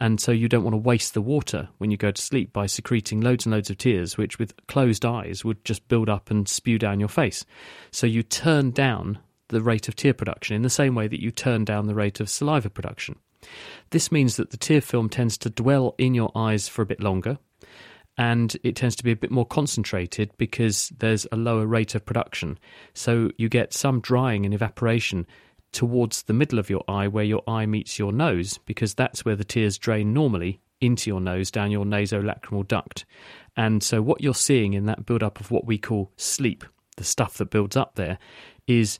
And 0.00 0.18
so 0.18 0.32
you 0.32 0.48
don't 0.48 0.64
want 0.64 0.72
to 0.72 0.78
waste 0.78 1.12
the 1.12 1.20
water 1.20 1.68
when 1.78 1.90
you 1.90 1.98
go 1.98 2.10
to 2.10 2.22
sleep 2.22 2.52
by 2.52 2.64
secreting 2.64 3.20
loads 3.20 3.44
and 3.44 3.52
loads 3.52 3.68
of 3.68 3.76
tears, 3.76 4.16
which 4.16 4.38
with 4.38 4.54
closed 4.68 5.04
eyes 5.04 5.44
would 5.44 5.62
just 5.64 5.86
build 5.88 6.08
up 6.08 6.30
and 6.30 6.48
spew 6.48 6.78
down 6.78 7.00
your 7.00 7.10
face. 7.10 7.44
So 7.90 8.06
you 8.06 8.22
turn 8.22 8.70
down 8.70 9.18
the 9.50 9.62
rate 9.62 9.88
of 9.88 9.96
tear 9.96 10.14
production 10.14 10.56
in 10.56 10.62
the 10.62 10.70
same 10.70 10.94
way 10.94 11.06
that 11.06 11.22
you 11.22 11.30
turn 11.30 11.64
down 11.64 11.86
the 11.86 11.94
rate 11.94 12.20
of 12.20 12.30
saliva 12.30 12.70
production. 12.70 13.16
This 13.90 14.10
means 14.10 14.36
that 14.36 14.50
the 14.50 14.56
tear 14.56 14.80
film 14.80 15.08
tends 15.08 15.38
to 15.38 15.50
dwell 15.50 15.94
in 15.98 16.14
your 16.14 16.30
eyes 16.34 16.68
for 16.68 16.82
a 16.82 16.86
bit 16.86 17.00
longer 17.00 17.38
and 18.18 18.56
it 18.62 18.76
tends 18.76 18.96
to 18.96 19.04
be 19.04 19.12
a 19.12 19.16
bit 19.16 19.30
more 19.30 19.46
concentrated 19.46 20.30
because 20.36 20.92
there's 20.98 21.26
a 21.32 21.36
lower 21.36 21.66
rate 21.66 21.94
of 21.94 22.04
production. 22.04 22.58
So 22.92 23.30
you 23.38 23.48
get 23.48 23.72
some 23.72 24.00
drying 24.00 24.44
and 24.44 24.52
evaporation 24.52 25.26
towards 25.72 26.24
the 26.24 26.34
middle 26.34 26.58
of 26.58 26.68
your 26.68 26.84
eye 26.88 27.08
where 27.08 27.24
your 27.24 27.42
eye 27.48 27.66
meets 27.66 27.98
your 27.98 28.12
nose 28.12 28.58
because 28.66 28.94
that's 28.94 29.24
where 29.24 29.36
the 29.36 29.44
tears 29.44 29.78
drain 29.78 30.12
normally 30.12 30.60
into 30.80 31.08
your 31.08 31.20
nose 31.20 31.50
down 31.50 31.70
your 31.70 31.84
nasolacrimal 31.84 32.66
duct. 32.66 33.04
And 33.56 33.82
so 33.82 34.02
what 34.02 34.20
you're 34.20 34.34
seeing 34.34 34.74
in 34.74 34.86
that 34.86 35.06
build 35.06 35.22
up 35.22 35.40
of 35.40 35.50
what 35.50 35.66
we 35.66 35.78
call 35.78 36.10
sleep, 36.16 36.64
the 36.96 37.04
stuff 37.04 37.38
that 37.38 37.50
builds 37.50 37.76
up 37.76 37.94
there, 37.94 38.18
is 38.66 38.98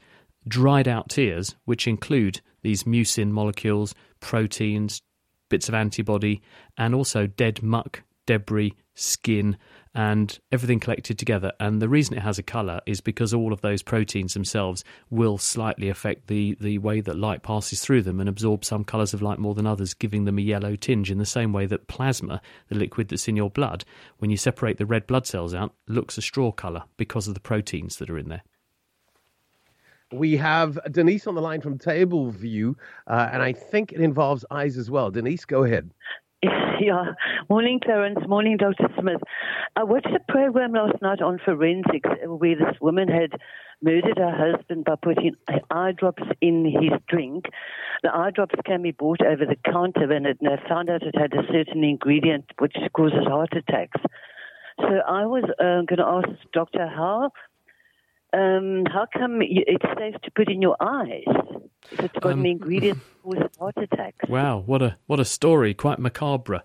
dried 0.50 0.88
out 0.88 1.09
tears, 1.09 1.57
which 1.64 1.88
include 1.88 2.42
these 2.62 2.83
mucin 2.85 3.30
molecules, 3.30 3.95
proteins, 4.21 5.00
bits 5.49 5.69
of 5.69 5.75
antibody, 5.75 6.42
and 6.76 6.95
also 6.95 7.26
dead 7.26 7.62
muck, 7.62 8.02
debris, 8.26 8.75
skin, 8.95 9.57
and 9.95 10.38
everything 10.52 10.78
collected 10.78 11.19
together. 11.19 11.52
And 11.59 11.80
the 11.80 11.88
reason 11.88 12.16
it 12.16 12.23
has 12.23 12.38
a 12.38 12.42
colour 12.42 12.80
is 12.87 13.00
because 13.00 13.33
all 13.33 13.52
of 13.52 13.61
those 13.61 13.83
proteins 13.83 14.35
themselves 14.35 14.85
will 15.09 15.38
slightly 15.38 15.88
affect 15.88 16.26
the, 16.26 16.57
the 16.61 16.78
way 16.78 17.00
that 17.00 17.16
light 17.16 17.42
passes 17.42 17.80
through 17.80 18.02
them 18.02 18.21
and 18.21 18.28
absorb 18.28 18.64
some 18.64 18.85
colours 18.85 19.14
of 19.14 19.23
light 19.23 19.38
more 19.38 19.54
than 19.54 19.66
others, 19.66 19.95
giving 19.95 20.25
them 20.25 20.38
a 20.38 20.42
yellow 20.42 20.76
tinge, 20.76 21.11
in 21.11 21.19
the 21.19 21.26
same 21.26 21.52
way 21.52 21.66
that 21.66 21.88
plasma, 21.88 22.40
the 22.69 22.76
liquid 22.76 23.09
that's 23.09 23.26
in 23.26 23.37
your 23.37 23.50
blood, 23.50 23.85
when 24.19 24.30
you 24.30 24.37
separate 24.37 24.78
the 24.78 24.87
red 24.87 25.07
blood 25.07 25.26
cells 25.26 25.54
out, 25.54 25.75
looks 25.88 26.19
a 26.19 26.23
straw 26.23 26.52
colour 26.52 26.85
because 26.97 27.26
of 27.26 27.35
the 27.35 27.40
proteins 27.40 27.97
that 27.97 28.11
are 28.11 28.19
in 28.19 28.28
there. 28.28 28.42
We 30.12 30.37
have 30.38 30.79
Denise 30.90 31.26
on 31.26 31.35
the 31.35 31.40
line 31.40 31.61
from 31.61 31.79
Table 31.79 32.31
View, 32.31 32.76
uh, 33.07 33.29
and 33.33 33.43
I 33.43 33.52
think 33.52 33.93
it 33.93 34.00
involves 34.00 34.45
eyes 34.50 34.76
as 34.76 34.90
well. 34.90 35.11
Denise, 35.11 35.45
go 35.45 35.64
ahead. 35.64 35.90
Yeah. 36.81 37.12
Morning, 37.50 37.79
Clarence. 37.85 38.21
Morning, 38.26 38.57
Dr. 38.57 38.88
Smith. 38.99 39.21
I 39.76 39.85
watched 39.85 40.07
a 40.07 40.33
program 40.33 40.73
last 40.73 41.02
night 41.02 41.21
on 41.21 41.38
forensics 41.45 42.09
where 42.25 42.57
this 42.57 42.81
woman 42.81 43.07
had 43.07 43.33
murdered 43.83 44.16
her 44.16 44.35
husband 44.35 44.87
by 44.87 44.94
putting 45.03 45.35
eye 45.70 45.92
drops 45.92 46.23
in 46.40 46.64
his 46.64 46.99
drink. 47.07 47.44
The 48.03 48.09
eye 48.09 48.31
drops 48.35 48.55
can 48.64 48.81
be 48.81 48.92
bought 48.92 49.20
over 49.20 49.44
the 49.44 49.57
counter, 49.70 50.11
and 50.11 50.25
it, 50.25 50.38
they 50.40 50.57
found 50.70 50.88
out 50.88 51.03
it 51.03 51.18
had 51.18 51.35
a 51.35 51.46
certain 51.53 51.85
ingredient 51.85 52.46
which 52.59 52.77
causes 52.94 53.27
heart 53.27 53.53
attacks. 53.53 54.01
So 54.79 55.01
I 55.07 55.27
was 55.27 55.44
uh, 55.59 55.85
going 55.85 55.99
to 55.99 56.07
ask 56.07 56.29
Doctor 56.55 56.88
how 56.88 57.31
um, 58.33 58.85
how 58.87 59.07
come 59.12 59.40
it's 59.43 59.85
safe 59.99 60.14
to 60.23 60.31
put 60.31 60.51
in 60.51 60.62
your 60.62 60.77
eyes? 60.81 61.25
If 61.90 62.01
it's 62.01 62.19
got 62.21 62.33
um, 62.33 62.40
an 62.40 62.47
ingredient 62.47 62.99
that 63.25 63.51
heart 63.59 63.77
attacks. 63.77 64.29
Wow, 64.29 64.62
what 64.64 64.83
a 64.83 64.97
what 65.07 65.21
a 65.21 65.25
story! 65.25 65.75
Quite 65.75 65.99
macabre. 65.99 66.62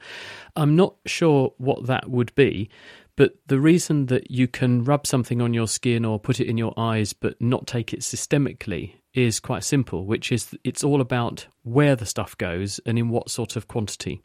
I'm 0.56 0.76
not 0.76 0.96
sure 1.06 1.54
what 1.58 1.88
that 1.88 2.10
would 2.10 2.34
be, 2.36 2.70
but 3.16 3.34
the 3.48 3.60
reason 3.60 4.08
that 4.08 4.30
you 4.30 4.48
can 4.48 4.84
rub 4.84 5.08
something 5.08 5.42
on 5.42 5.54
your 5.54 5.68
skin 5.68 6.06
or 6.06 6.20
put 6.20 6.40
it 6.40 6.48
in 6.48 6.58
your 6.58 6.74
eyes, 6.78 7.14
but 7.14 7.42
not 7.42 7.66
take 7.66 7.94
it 7.94 8.02
systemically, 8.02 8.94
is 9.14 9.40
quite 9.40 9.64
simple. 9.64 10.06
Which 10.06 10.32
is 10.32 10.56
it's 10.64 10.84
all 10.84 11.02
about 11.02 11.48
where 11.64 11.96
the 11.96 12.06
stuff 12.06 12.38
goes 12.38 12.80
and 12.86 13.00
in 13.00 13.10
what 13.10 13.30
sort 13.30 13.56
of 13.56 13.68
quantity. 13.68 14.22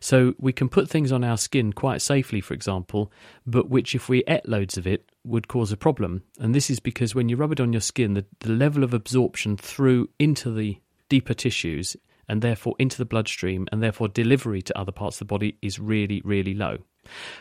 So 0.00 0.34
we 0.38 0.52
can 0.52 0.68
put 0.68 0.88
things 0.88 1.12
on 1.12 1.24
our 1.24 1.36
skin 1.36 1.72
quite 1.72 2.02
safely, 2.02 2.40
for 2.40 2.54
example, 2.54 3.10
but 3.46 3.70
which, 3.70 3.94
if 3.94 4.08
we 4.08 4.22
ate 4.28 4.48
loads 4.48 4.76
of 4.76 4.86
it, 4.86 5.10
would 5.24 5.48
cause 5.48 5.72
a 5.72 5.76
problem. 5.76 6.22
And 6.38 6.54
this 6.54 6.70
is 6.70 6.80
because 6.80 7.14
when 7.14 7.28
you 7.28 7.36
rub 7.36 7.52
it 7.52 7.60
on 7.60 7.72
your 7.72 7.80
skin, 7.80 8.14
the, 8.14 8.24
the 8.40 8.52
level 8.52 8.84
of 8.84 8.94
absorption 8.94 9.56
through 9.56 10.08
into 10.18 10.52
the 10.54 10.80
deeper 11.08 11.34
tissues 11.34 11.96
and 12.28 12.42
therefore 12.42 12.74
into 12.78 12.98
the 12.98 13.04
bloodstream 13.04 13.66
and 13.70 13.82
therefore 13.82 14.08
delivery 14.08 14.62
to 14.62 14.78
other 14.78 14.92
parts 14.92 15.16
of 15.16 15.20
the 15.20 15.32
body 15.32 15.56
is 15.62 15.78
really, 15.78 16.20
really 16.24 16.54
low. 16.54 16.78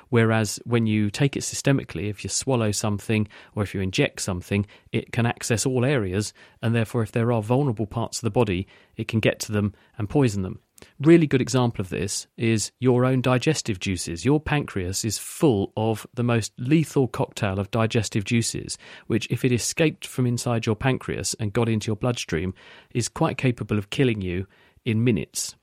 Whereas 0.09 0.59
when 0.63 0.85
you 0.85 1.09
take 1.09 1.35
it 1.35 1.41
systemically, 1.41 2.09
if 2.09 2.23
you 2.23 2.29
swallow 2.29 2.71
something 2.71 3.27
or 3.55 3.63
if 3.63 3.73
you 3.73 3.81
inject 3.81 4.21
something, 4.21 4.65
it 4.91 5.11
can 5.11 5.25
access 5.25 5.65
all 5.65 5.83
areas, 5.83 6.33
and 6.61 6.75
therefore, 6.75 7.01
if 7.01 7.11
there 7.11 7.31
are 7.31 7.41
vulnerable 7.41 7.87
parts 7.87 8.19
of 8.19 8.21
the 8.21 8.29
body, 8.29 8.67
it 8.95 9.07
can 9.07 9.19
get 9.19 9.39
to 9.41 9.51
them 9.51 9.73
and 9.97 10.09
poison 10.09 10.43
them. 10.43 10.59
Really 10.99 11.27
good 11.27 11.41
example 11.41 11.81
of 11.81 11.89
this 11.89 12.27
is 12.37 12.71
your 12.79 13.05
own 13.05 13.21
digestive 13.21 13.79
juices. 13.79 14.25
Your 14.25 14.39
pancreas 14.39 15.05
is 15.05 15.17
full 15.17 15.71
of 15.77 16.05
the 16.13 16.23
most 16.23 16.53
lethal 16.57 17.07
cocktail 17.07 17.59
of 17.59 17.71
digestive 17.71 18.23
juices, 18.23 18.77
which, 19.07 19.27
if 19.29 19.45
it 19.45 19.51
escaped 19.51 20.05
from 20.05 20.25
inside 20.25 20.65
your 20.65 20.75
pancreas 20.75 21.33
and 21.39 21.53
got 21.53 21.69
into 21.69 21.87
your 21.87 21.95
bloodstream, 21.95 22.53
is 22.93 23.09
quite 23.09 23.37
capable 23.37 23.77
of 23.77 23.89
killing 23.89 24.21
you 24.21 24.47
in 24.83 25.03
minutes. 25.03 25.55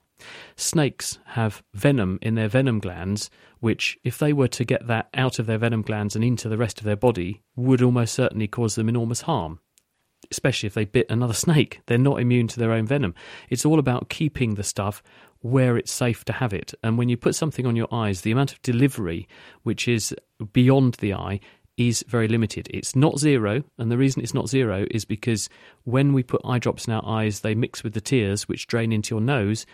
Snakes 0.55 1.19
have 1.27 1.63
venom 1.75 2.19
in 2.23 2.35
their 2.35 2.49
venom 2.49 2.79
glands, 2.79 3.29
which, 3.61 3.99
if 4.05 4.19
they 4.19 4.33
were 4.33 4.49
to 4.49 4.65
get 4.65 4.87
that 4.87 5.09
out 5.15 5.39
of 5.39 5.47
their 5.47 5.59
venom 5.59 5.83
glands 5.83 6.15
and 6.15 6.25
into 6.25 6.49
the 6.49 6.59
rest 6.59 6.79
of 6.79 6.85
their 6.85 6.97
body, 6.97 7.43
would 7.57 7.83
almost 7.83 8.15
certainly 8.15 8.47
cause 8.47 8.77
them 8.77 8.89
enormous 8.89 9.23
harm 9.23 9.61
especially 10.31 10.67
if 10.67 10.75
they 10.75 10.85
bit 10.85 11.11
another 11.11 11.35
snake. 11.35 11.81
They're 11.87 11.99
not 11.99 12.21
immune 12.21 12.49
to 12.49 12.59
their 12.59 12.73
own 12.73 12.87
venom. 12.87 13.15
It's 13.51 13.67
all 13.67 13.79
about 13.79 14.09
keeping 14.09 14.55
the 14.55 14.63
stuff 14.63 15.03
where 15.41 15.77
it's 15.77 15.93
safe 15.93 16.25
to 16.25 16.33
have 16.33 16.53
it. 16.53 16.73
And 16.83 16.97
when 16.97 17.09
you 17.09 17.17
put 17.17 17.35
something 17.35 17.67
on 17.67 17.77
your 17.77 17.89
eyes, 17.93 18.21
the 18.21 18.31
amount 18.31 18.53
of 18.53 18.63
delivery, 18.63 19.29
which 19.65 19.89
is 19.89 20.15
beyond 20.53 20.95
the 20.95 21.15
eye, 21.15 21.41
is 21.77 22.05
very 22.07 22.29
limited. 22.29 22.69
It's 22.71 22.95
not 22.95 23.19
zero, 23.19 23.65
and 23.79 23.91
the 23.91 23.97
reason 23.97 24.23
it's 24.23 24.35
not 24.35 24.49
zero 24.49 24.87
is 24.91 25.05
because 25.05 25.49
when 25.85 26.13
we 26.13 26.23
put 26.23 26.43
eye 26.45 26.59
drops 26.59 26.87
in 26.87 26.93
our 26.93 27.05
eyes, 27.05 27.41
they 27.41 27.55
mix 27.55 27.83
with 27.83 27.95
the 27.95 28.01
tears, 28.01 28.47
which 28.47 28.67
drain 28.67 28.93
into 28.93 29.15
your 29.15 29.23
nose, 29.23 29.67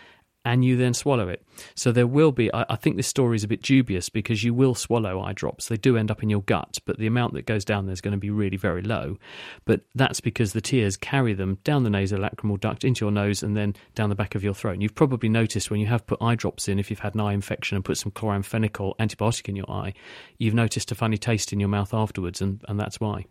and 0.45 0.63
you 0.63 0.77
then 0.77 0.93
swallow 0.93 1.27
it. 1.27 1.45
So 1.75 1.91
there 1.91 2.07
will 2.07 2.31
be, 2.31 2.53
I, 2.53 2.65
I, 2.69 2.75
think 2.77 2.95
this 2.95 3.07
story 3.07 3.35
is 3.35 3.43
a 3.43 3.47
bit 3.47 3.61
dubious 3.61 4.09
because 4.09 4.43
you 4.43 4.53
will 4.53 4.73
swallow 4.73 5.21
eye 5.21 5.33
drops. 5.33 5.67
They 5.67 5.75
do 5.75 5.97
end 5.97 6.09
up 6.09 6.23
in 6.23 6.29
your 6.29 6.41
gut, 6.41 6.77
but 6.85 6.97
the 6.97 7.07
amount 7.07 7.33
that 7.33 7.45
goes 7.45 7.65
down 7.65 7.85
there 7.85 7.93
is 7.93 8.01
going 8.01 8.13
to 8.13 8.17
be 8.17 8.29
really 8.29 8.55
very 8.55 8.81
low. 8.81 9.17
But 9.65 9.81
that's 9.95 10.21
because 10.21 10.53
the 10.53 10.61
tears 10.61 10.95
carry 10.95 11.33
them 11.33 11.57
down 11.63 11.83
the 11.83 11.89
nasolacrimal 11.89 12.59
duct 12.59 12.83
into 12.83 13.05
your 13.05 13.11
nose 13.11 13.43
and 13.43 13.57
then 13.57 13.75
down 13.95 14.09
the 14.09 14.15
back 14.15 14.33
of 14.33 14.43
your 14.43 14.53
throat. 14.53 14.73
And 14.73 14.83
you've 14.83 14.95
probably 14.95 15.29
noticed 15.29 15.69
when 15.69 15.81
you 15.81 15.87
have 15.87 16.07
put 16.07 16.21
eye 16.21 16.35
drops 16.35 16.67
in, 16.67 16.79
if 16.79 16.89
you've 16.89 16.99
had 16.99 17.15
an 17.15 17.21
eye 17.21 17.33
infection 17.33 17.75
and 17.75 17.83
put 17.83 17.97
some 17.97 18.11
chloramphenicol 18.11 18.95
antibiotic 18.97 19.49
in 19.49 19.57
your 19.57 19.69
eye, 19.69 19.93
you've 20.37 20.53
noticed 20.53 20.91
a 20.91 20.95
funny 20.95 21.17
taste 21.17 21.51
in 21.51 21.59
your 21.59 21.69
mouth 21.69 21.93
afterwards, 21.93 22.41
and, 22.41 22.63
and 22.67 22.79
that's 22.79 22.99
why. 22.99 23.25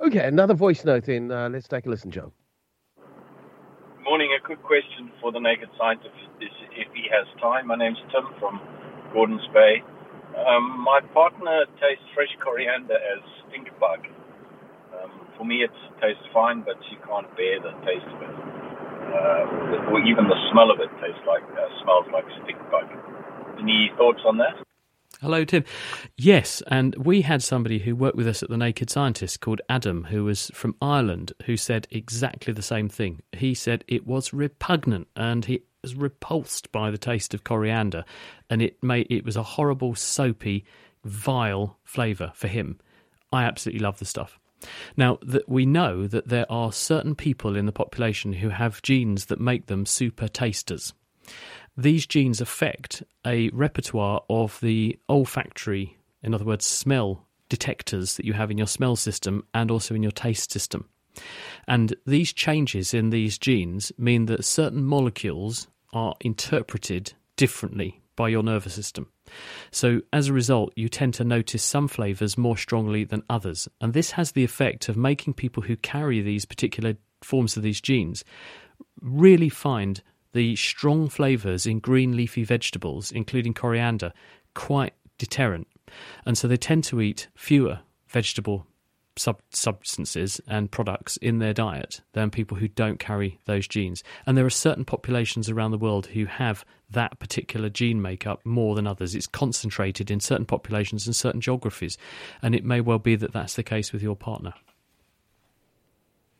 Okay, 0.00 0.26
another 0.26 0.54
voice 0.54 0.84
note 0.84 1.08
in. 1.08 1.30
Uh, 1.30 1.48
let's 1.48 1.68
take 1.68 1.86
a 1.86 1.88
listen, 1.88 2.10
Joe 2.10 2.32
morning. 4.12 4.36
A 4.36 4.44
quick 4.44 4.60
question 4.60 5.08
for 5.24 5.32
the 5.32 5.40
Naked 5.40 5.72
Scientist, 5.80 6.12
if 6.36 6.88
he 6.92 7.08
has 7.08 7.24
time. 7.40 7.72
My 7.72 7.80
name's 7.80 7.96
Tim 8.12 8.28
from 8.36 8.60
Gordons 9.08 9.40
Bay. 9.56 9.80
Um, 10.36 10.84
my 10.84 11.00
partner 11.16 11.64
tastes 11.80 12.04
fresh 12.12 12.28
coriander 12.44 12.92
as 12.92 13.24
stink 13.48 13.72
bug. 13.80 14.04
Um, 14.92 15.32
for 15.38 15.48
me, 15.48 15.64
it 15.64 15.72
tastes 15.96 16.28
fine, 16.28 16.60
but 16.60 16.76
she 16.92 17.00
can't 17.08 17.24
bear 17.40 17.56
the 17.64 17.72
taste 17.88 18.04
of 18.12 18.20
it. 18.20 18.36
Uh, 19.16 19.88
or 19.88 20.04
even 20.04 20.28
the 20.28 20.36
smell 20.52 20.68
of 20.68 20.76
it 20.84 20.92
tastes 21.00 21.24
like 21.24 21.48
uh, 21.56 21.72
smells 21.80 22.04
like 22.12 22.28
stink 22.44 22.60
bug. 22.68 22.92
Any 23.64 23.96
thoughts 23.96 24.20
on 24.28 24.36
that? 24.44 24.60
Hello, 25.22 25.44
Tim. 25.44 25.62
Yes, 26.16 26.64
and 26.66 26.96
we 26.96 27.22
had 27.22 27.44
somebody 27.44 27.78
who 27.78 27.94
worked 27.94 28.16
with 28.16 28.26
us 28.26 28.42
at 28.42 28.48
the 28.48 28.56
Naked 28.56 28.90
Scientist 28.90 29.40
called 29.40 29.60
Adam, 29.68 30.02
who 30.02 30.24
was 30.24 30.50
from 30.52 30.74
Ireland, 30.82 31.32
who 31.44 31.56
said 31.56 31.86
exactly 31.92 32.52
the 32.52 32.60
same 32.60 32.88
thing. 32.88 33.20
He 33.30 33.54
said 33.54 33.84
it 33.86 34.04
was 34.04 34.32
repugnant 34.32 35.06
and 35.14 35.44
he 35.44 35.62
was 35.80 35.94
repulsed 35.94 36.72
by 36.72 36.90
the 36.90 36.98
taste 36.98 37.34
of 37.34 37.44
coriander, 37.44 38.04
and 38.50 38.60
it 38.60 38.82
made 38.82 39.06
it 39.10 39.24
was 39.24 39.36
a 39.36 39.44
horrible, 39.44 39.94
soapy, 39.94 40.64
vile 41.04 41.78
flavour 41.84 42.32
for 42.34 42.48
him. 42.48 42.80
I 43.32 43.44
absolutely 43.44 43.84
love 43.84 44.00
the 44.00 44.04
stuff. 44.04 44.40
Now, 44.96 45.18
that 45.22 45.48
we 45.48 45.64
know 45.66 46.08
that 46.08 46.30
there 46.30 46.50
are 46.50 46.72
certain 46.72 47.14
people 47.14 47.54
in 47.54 47.66
the 47.66 47.70
population 47.70 48.32
who 48.32 48.48
have 48.48 48.82
genes 48.82 49.26
that 49.26 49.38
make 49.38 49.66
them 49.66 49.86
super 49.86 50.26
tasters 50.26 50.94
these 51.76 52.06
genes 52.06 52.40
affect 52.40 53.02
a 53.26 53.48
repertoire 53.50 54.22
of 54.28 54.58
the 54.60 54.98
olfactory, 55.08 55.96
in 56.22 56.34
other 56.34 56.44
words, 56.44 56.66
smell 56.66 57.26
detectors 57.48 58.16
that 58.16 58.24
you 58.24 58.32
have 58.32 58.50
in 58.50 58.58
your 58.58 58.66
smell 58.66 58.96
system 58.96 59.44
and 59.54 59.70
also 59.70 59.94
in 59.94 60.02
your 60.02 60.12
taste 60.12 60.50
system. 60.50 60.88
And 61.68 61.94
these 62.06 62.32
changes 62.32 62.94
in 62.94 63.10
these 63.10 63.38
genes 63.38 63.92
mean 63.98 64.26
that 64.26 64.44
certain 64.44 64.84
molecules 64.84 65.68
are 65.92 66.14
interpreted 66.20 67.12
differently 67.36 68.00
by 68.16 68.28
your 68.28 68.42
nervous 68.42 68.74
system. 68.74 69.08
So, 69.70 70.00
as 70.12 70.28
a 70.28 70.32
result, 70.32 70.72
you 70.76 70.88
tend 70.88 71.14
to 71.14 71.24
notice 71.24 71.62
some 71.62 71.88
flavours 71.88 72.36
more 72.36 72.56
strongly 72.56 73.04
than 73.04 73.22
others. 73.30 73.68
And 73.80 73.92
this 73.92 74.12
has 74.12 74.32
the 74.32 74.44
effect 74.44 74.88
of 74.88 74.96
making 74.96 75.34
people 75.34 75.62
who 75.62 75.76
carry 75.76 76.20
these 76.20 76.44
particular 76.44 76.96
forms 77.22 77.56
of 77.56 77.62
these 77.62 77.80
genes 77.80 78.24
really 79.00 79.48
find 79.48 80.02
the 80.32 80.56
strong 80.56 81.08
flavours 81.08 81.66
in 81.66 81.78
green 81.78 82.16
leafy 82.16 82.44
vegetables, 82.44 83.10
including 83.12 83.54
coriander, 83.54 84.12
quite 84.54 84.94
deterrent. 85.18 85.68
And 86.24 86.38
so 86.38 86.48
they 86.48 86.56
tend 86.56 86.84
to 86.84 87.00
eat 87.00 87.28
fewer 87.34 87.80
vegetable 88.08 88.66
sub- 89.16 89.42
substances 89.50 90.40
and 90.46 90.70
products 90.70 91.16
in 91.18 91.38
their 91.38 91.52
diet 91.52 92.00
than 92.12 92.30
people 92.30 92.56
who 92.56 92.68
don't 92.68 92.98
carry 92.98 93.38
those 93.44 93.68
genes. 93.68 94.02
And 94.26 94.36
there 94.36 94.46
are 94.46 94.50
certain 94.50 94.84
populations 94.84 95.48
around 95.48 95.70
the 95.70 95.78
world 95.78 96.06
who 96.06 96.26
have 96.26 96.64
that 96.90 97.18
particular 97.18 97.68
gene 97.68 98.02
makeup 98.02 98.40
more 98.44 98.74
than 98.74 98.86
others. 98.86 99.14
It's 99.14 99.26
concentrated 99.26 100.10
in 100.10 100.20
certain 100.20 100.46
populations 100.46 101.06
and 101.06 101.16
certain 101.16 101.40
geographies. 101.40 101.96
And 102.42 102.54
it 102.54 102.64
may 102.64 102.80
well 102.80 102.98
be 102.98 103.16
that 103.16 103.32
that's 103.32 103.54
the 103.54 103.62
case 103.62 103.92
with 103.92 104.02
your 104.02 104.16
partner. 104.16 104.54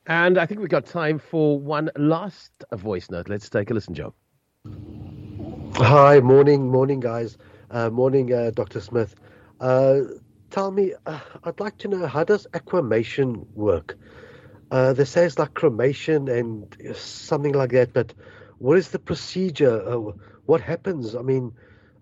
And 0.06 0.36
I 0.36 0.46
think 0.46 0.60
we've 0.60 0.68
got 0.68 0.86
time 0.86 1.18
for 1.18 1.58
one 1.58 1.90
last 1.96 2.64
voice 2.72 3.08
note. 3.10 3.28
Let's 3.28 3.48
take 3.48 3.70
a 3.70 3.74
listen, 3.74 3.94
Joe. 3.94 4.14
Hi, 5.76 6.20
morning, 6.20 6.70
morning, 6.70 7.00
guys. 7.00 7.38
Uh, 7.70 7.88
morning, 7.88 8.32
uh, 8.32 8.50
Dr. 8.50 8.80
Smith. 8.80 9.14
Uh, 9.60 10.00
tell 10.50 10.72
me, 10.72 10.94
uh, 11.06 11.20
I'd 11.44 11.60
like 11.60 11.78
to 11.78 11.88
know 11.88 12.06
how 12.06 12.24
does 12.24 12.48
aquamation 12.52 13.46
work? 13.54 13.96
Uh, 14.72 14.92
they 14.92 15.04
say 15.04 15.24
it's 15.24 15.38
like 15.38 15.54
cremation 15.54 16.28
and 16.28 16.96
something 16.96 17.52
like 17.52 17.70
that, 17.70 17.92
but 17.92 18.12
what 18.58 18.78
is 18.78 18.88
the 18.88 18.98
procedure? 18.98 19.82
Uh, 19.88 20.12
what 20.46 20.60
happens? 20.60 21.14
I 21.14 21.22
mean, 21.22 21.52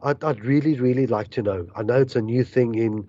I'd, 0.02 0.24
I'd, 0.24 0.44
really, 0.44 0.78
really 0.80 1.06
like 1.06 1.30
to 1.30 1.42
know. 1.42 1.66
I 1.76 1.82
know 1.82 2.00
it's 2.00 2.16
a 2.16 2.22
new 2.22 2.44
thing 2.44 2.74
in 2.76 3.08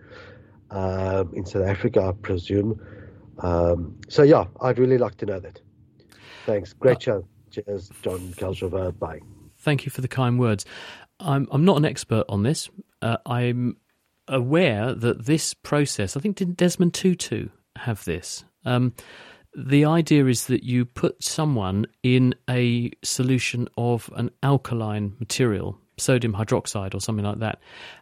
um, 0.69 1.33
in 1.33 1.45
South 1.45 1.67
Africa, 1.67 2.01
I 2.01 2.11
presume. 2.11 2.81
Um, 3.41 3.99
so 4.09 4.23
yeah, 4.23 4.45
I'd 4.61 4.79
really 4.79 4.97
like 4.97 5.15
to 5.17 5.25
know 5.25 5.39
that. 5.39 5.59
Thanks. 6.45 6.73
Great 6.73 6.97
uh, 6.97 6.99
show. 6.99 7.27
Cheers, 7.51 7.91
John 8.01 8.19
Kelshover. 8.33 8.97
Bye. 8.97 9.19
Thank 9.57 9.85
you 9.85 9.91
for 9.91 10.01
the 10.01 10.07
kind 10.07 10.39
words. 10.39 10.65
I'm 11.19 11.47
I'm 11.51 11.65
not 11.65 11.77
an 11.77 11.85
expert 11.85 12.25
on 12.29 12.43
this. 12.43 12.69
Uh, 13.01 13.17
I'm 13.25 13.77
aware 14.27 14.93
that 14.93 15.25
this 15.25 15.53
process. 15.53 16.15
I 16.15 16.19
think 16.19 16.37
did 16.37 16.57
Desmond 16.57 16.93
Tutu 16.93 17.49
have 17.75 18.03
this? 18.05 18.43
Um, 18.65 18.93
the 19.55 19.85
idea 19.85 20.27
is 20.27 20.47
that 20.47 20.63
you 20.63 20.85
put 20.85 21.21
someone 21.21 21.85
in 22.03 22.33
a 22.49 22.91
solution 23.03 23.67
of 23.77 24.09
an 24.15 24.31
alkaline 24.41 25.15
material, 25.19 25.77
sodium 25.97 26.33
hydroxide 26.33 26.95
or 26.95 27.01
something 27.01 27.25
like 27.25 27.39
that, 27.39 27.59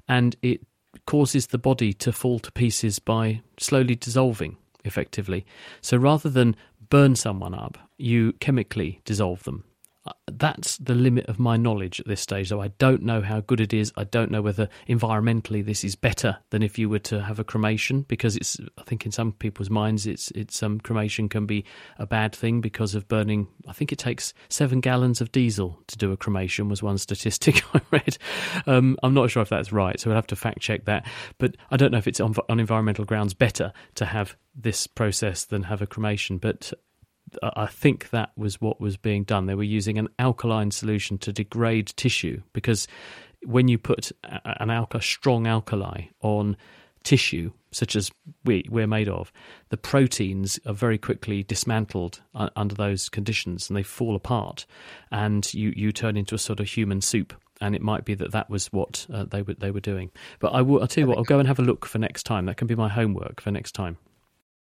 and 0.08 0.36
it 0.42 0.62
causes 1.08 1.48
the 1.48 1.58
body 1.58 1.92
to 1.94 2.12
fall 2.12 2.40
to 2.40 2.52
pieces 2.52 3.00
by 3.00 3.42
slowly 3.58 3.96
dissolving 3.96 4.58
effectively. 4.84 5.46
So 5.82 5.98
rather 5.98 6.30
than 6.30 6.56
burn 6.90 7.16
someone 7.16 7.54
up, 7.54 7.78
you 7.98 8.34
chemically 8.34 9.02
dissolve 9.06 9.44
them. 9.44 9.64
Uh, 10.06 10.14
that's 10.32 10.78
the 10.78 10.96
limit 10.96 11.26
of 11.26 11.40
my 11.40 11.58
knowledge 11.58 12.00
at 12.00 12.08
this 12.08 12.22
stage. 12.22 12.48
So 12.48 12.62
I 12.62 12.70
don't 12.78 13.04
know 13.04 13.22
how 13.22 13.42
good 13.42 13.60
it 13.60 13.74
is. 13.74 13.92
I 13.98 14.06
don't 14.06 14.32
know 14.32 14.42
whether 14.42 14.70
environmentally 14.88 15.66
this 15.66 15.84
is 15.84 15.96
better 15.96 16.38
than 16.52 16.64
if 16.64 16.80
you 16.80 16.88
were 16.88 17.00
to 17.00 17.22
have 17.22 17.40
a 17.40 17.44
cremation, 17.44 18.04
because 18.04 18.38
it's. 18.38 18.58
I 18.78 18.84
think 18.84 19.06
in 19.06 19.12
some 19.12 19.34
people's 19.34 19.70
minds, 19.70 20.08
it's 20.08 20.32
it's 20.32 20.64
um, 20.64 20.80
cremation 20.80 21.28
can 21.28 21.46
be 21.46 21.66
a 21.98 22.06
bad 22.06 22.34
thing 22.34 22.62
because 22.62 22.96
of 22.96 23.10
burning. 23.10 23.48
I 23.68 23.74
think 23.74 23.92
it 23.92 24.00
takes 24.00 24.34
seven 24.48 24.80
gallons 24.80 25.20
of 25.20 25.32
diesel 25.34 25.80
to 25.88 25.98
do 25.98 26.14
a 26.14 26.18
cremation. 26.18 26.70
Was 26.70 26.82
one 26.82 26.98
statistic 26.98 27.62
I 27.74 27.82
read. 27.92 28.18
Um, 28.68 28.98
I'm 29.04 29.14
not 29.14 29.32
sure 29.32 29.42
if 29.42 29.50
that's 29.50 29.74
right, 29.74 30.00
so 30.00 30.10
we'll 30.10 30.16
have 30.16 30.28
to 30.28 30.36
fact 30.38 30.60
check 30.62 30.86
that. 30.86 31.06
But 31.38 31.58
I 31.72 31.78
don't 31.78 31.92
know 31.92 31.98
if 31.98 32.08
it's 32.08 32.22
on, 32.22 32.34
on 32.48 32.60
environmental 32.60 33.04
grounds 33.04 33.34
better 33.34 33.74
to 33.96 34.06
have 34.06 34.38
this 34.56 34.88
process 34.88 35.46
than 35.46 35.64
have 35.64 35.82
a 35.82 35.88
cremation. 35.88 36.38
But 36.38 36.74
I 37.42 37.68
think 37.68 38.10
that 38.10 38.32
was 38.36 38.62
what 38.62 38.80
was 38.80 38.98
being 38.98 39.24
done. 39.24 39.46
They 39.46 39.56
were 39.56 39.64
using 39.64 39.98
an 39.98 40.10
alkaline 40.18 40.72
solution 40.72 41.18
to 41.20 41.34
degrade 41.34 41.88
tissue 41.96 42.42
because 42.54 42.88
when 43.44 43.68
you 43.68 43.78
put 43.78 44.12
an 44.24 44.70
alka, 44.70 45.02
strong 45.02 45.48
alkali 45.48 46.08
on 46.22 46.58
tissue, 47.04 47.52
such 47.72 47.96
as 47.96 48.12
we, 48.44 48.66
we're 48.70 48.88
made 48.88 49.08
of, 49.08 49.32
the 49.70 49.78
proteins 49.78 50.60
are 50.66 50.74
very 50.74 50.98
quickly 50.98 51.44
dismantled 51.44 52.22
under 52.34 52.76
those 52.76 53.10
conditions 53.10 53.70
and 53.70 53.78
they 53.78 53.84
fall 53.84 54.16
apart, 54.16 54.66
and 55.12 55.54
you, 55.54 55.74
you 55.76 55.92
turn 55.92 56.18
into 56.18 56.36
a 56.36 56.40
sort 56.40 56.60
of 56.60 56.68
human 56.68 57.02
soup. 57.02 57.34
And 57.62 57.76
it 57.76 57.82
might 57.82 58.06
be 58.06 58.14
that 58.16 58.32
that 58.32 58.50
was 58.50 58.68
what 58.68 59.06
uh, 59.14 59.26
they 59.26 59.42
were 59.42 59.54
they 59.54 59.70
were 59.70 59.82
doing. 59.82 60.12
But 60.40 60.54
I 60.54 60.62
will. 60.62 60.80
I'll 60.80 60.88
tell 60.88 61.02
you 61.02 61.08
what. 61.10 61.18
I'll 61.18 61.26
go 61.26 61.40
and 61.40 61.48
have 61.48 61.60
a 61.60 61.62
look 61.62 61.86
for 61.86 61.98
next 61.98 62.24
time. 62.24 62.46
That 62.46 62.56
can 62.56 62.68
be 62.68 62.76
my 62.76 62.88
homework 62.88 63.42
for 63.42 63.52
next 63.52 63.74
time. 63.74 63.98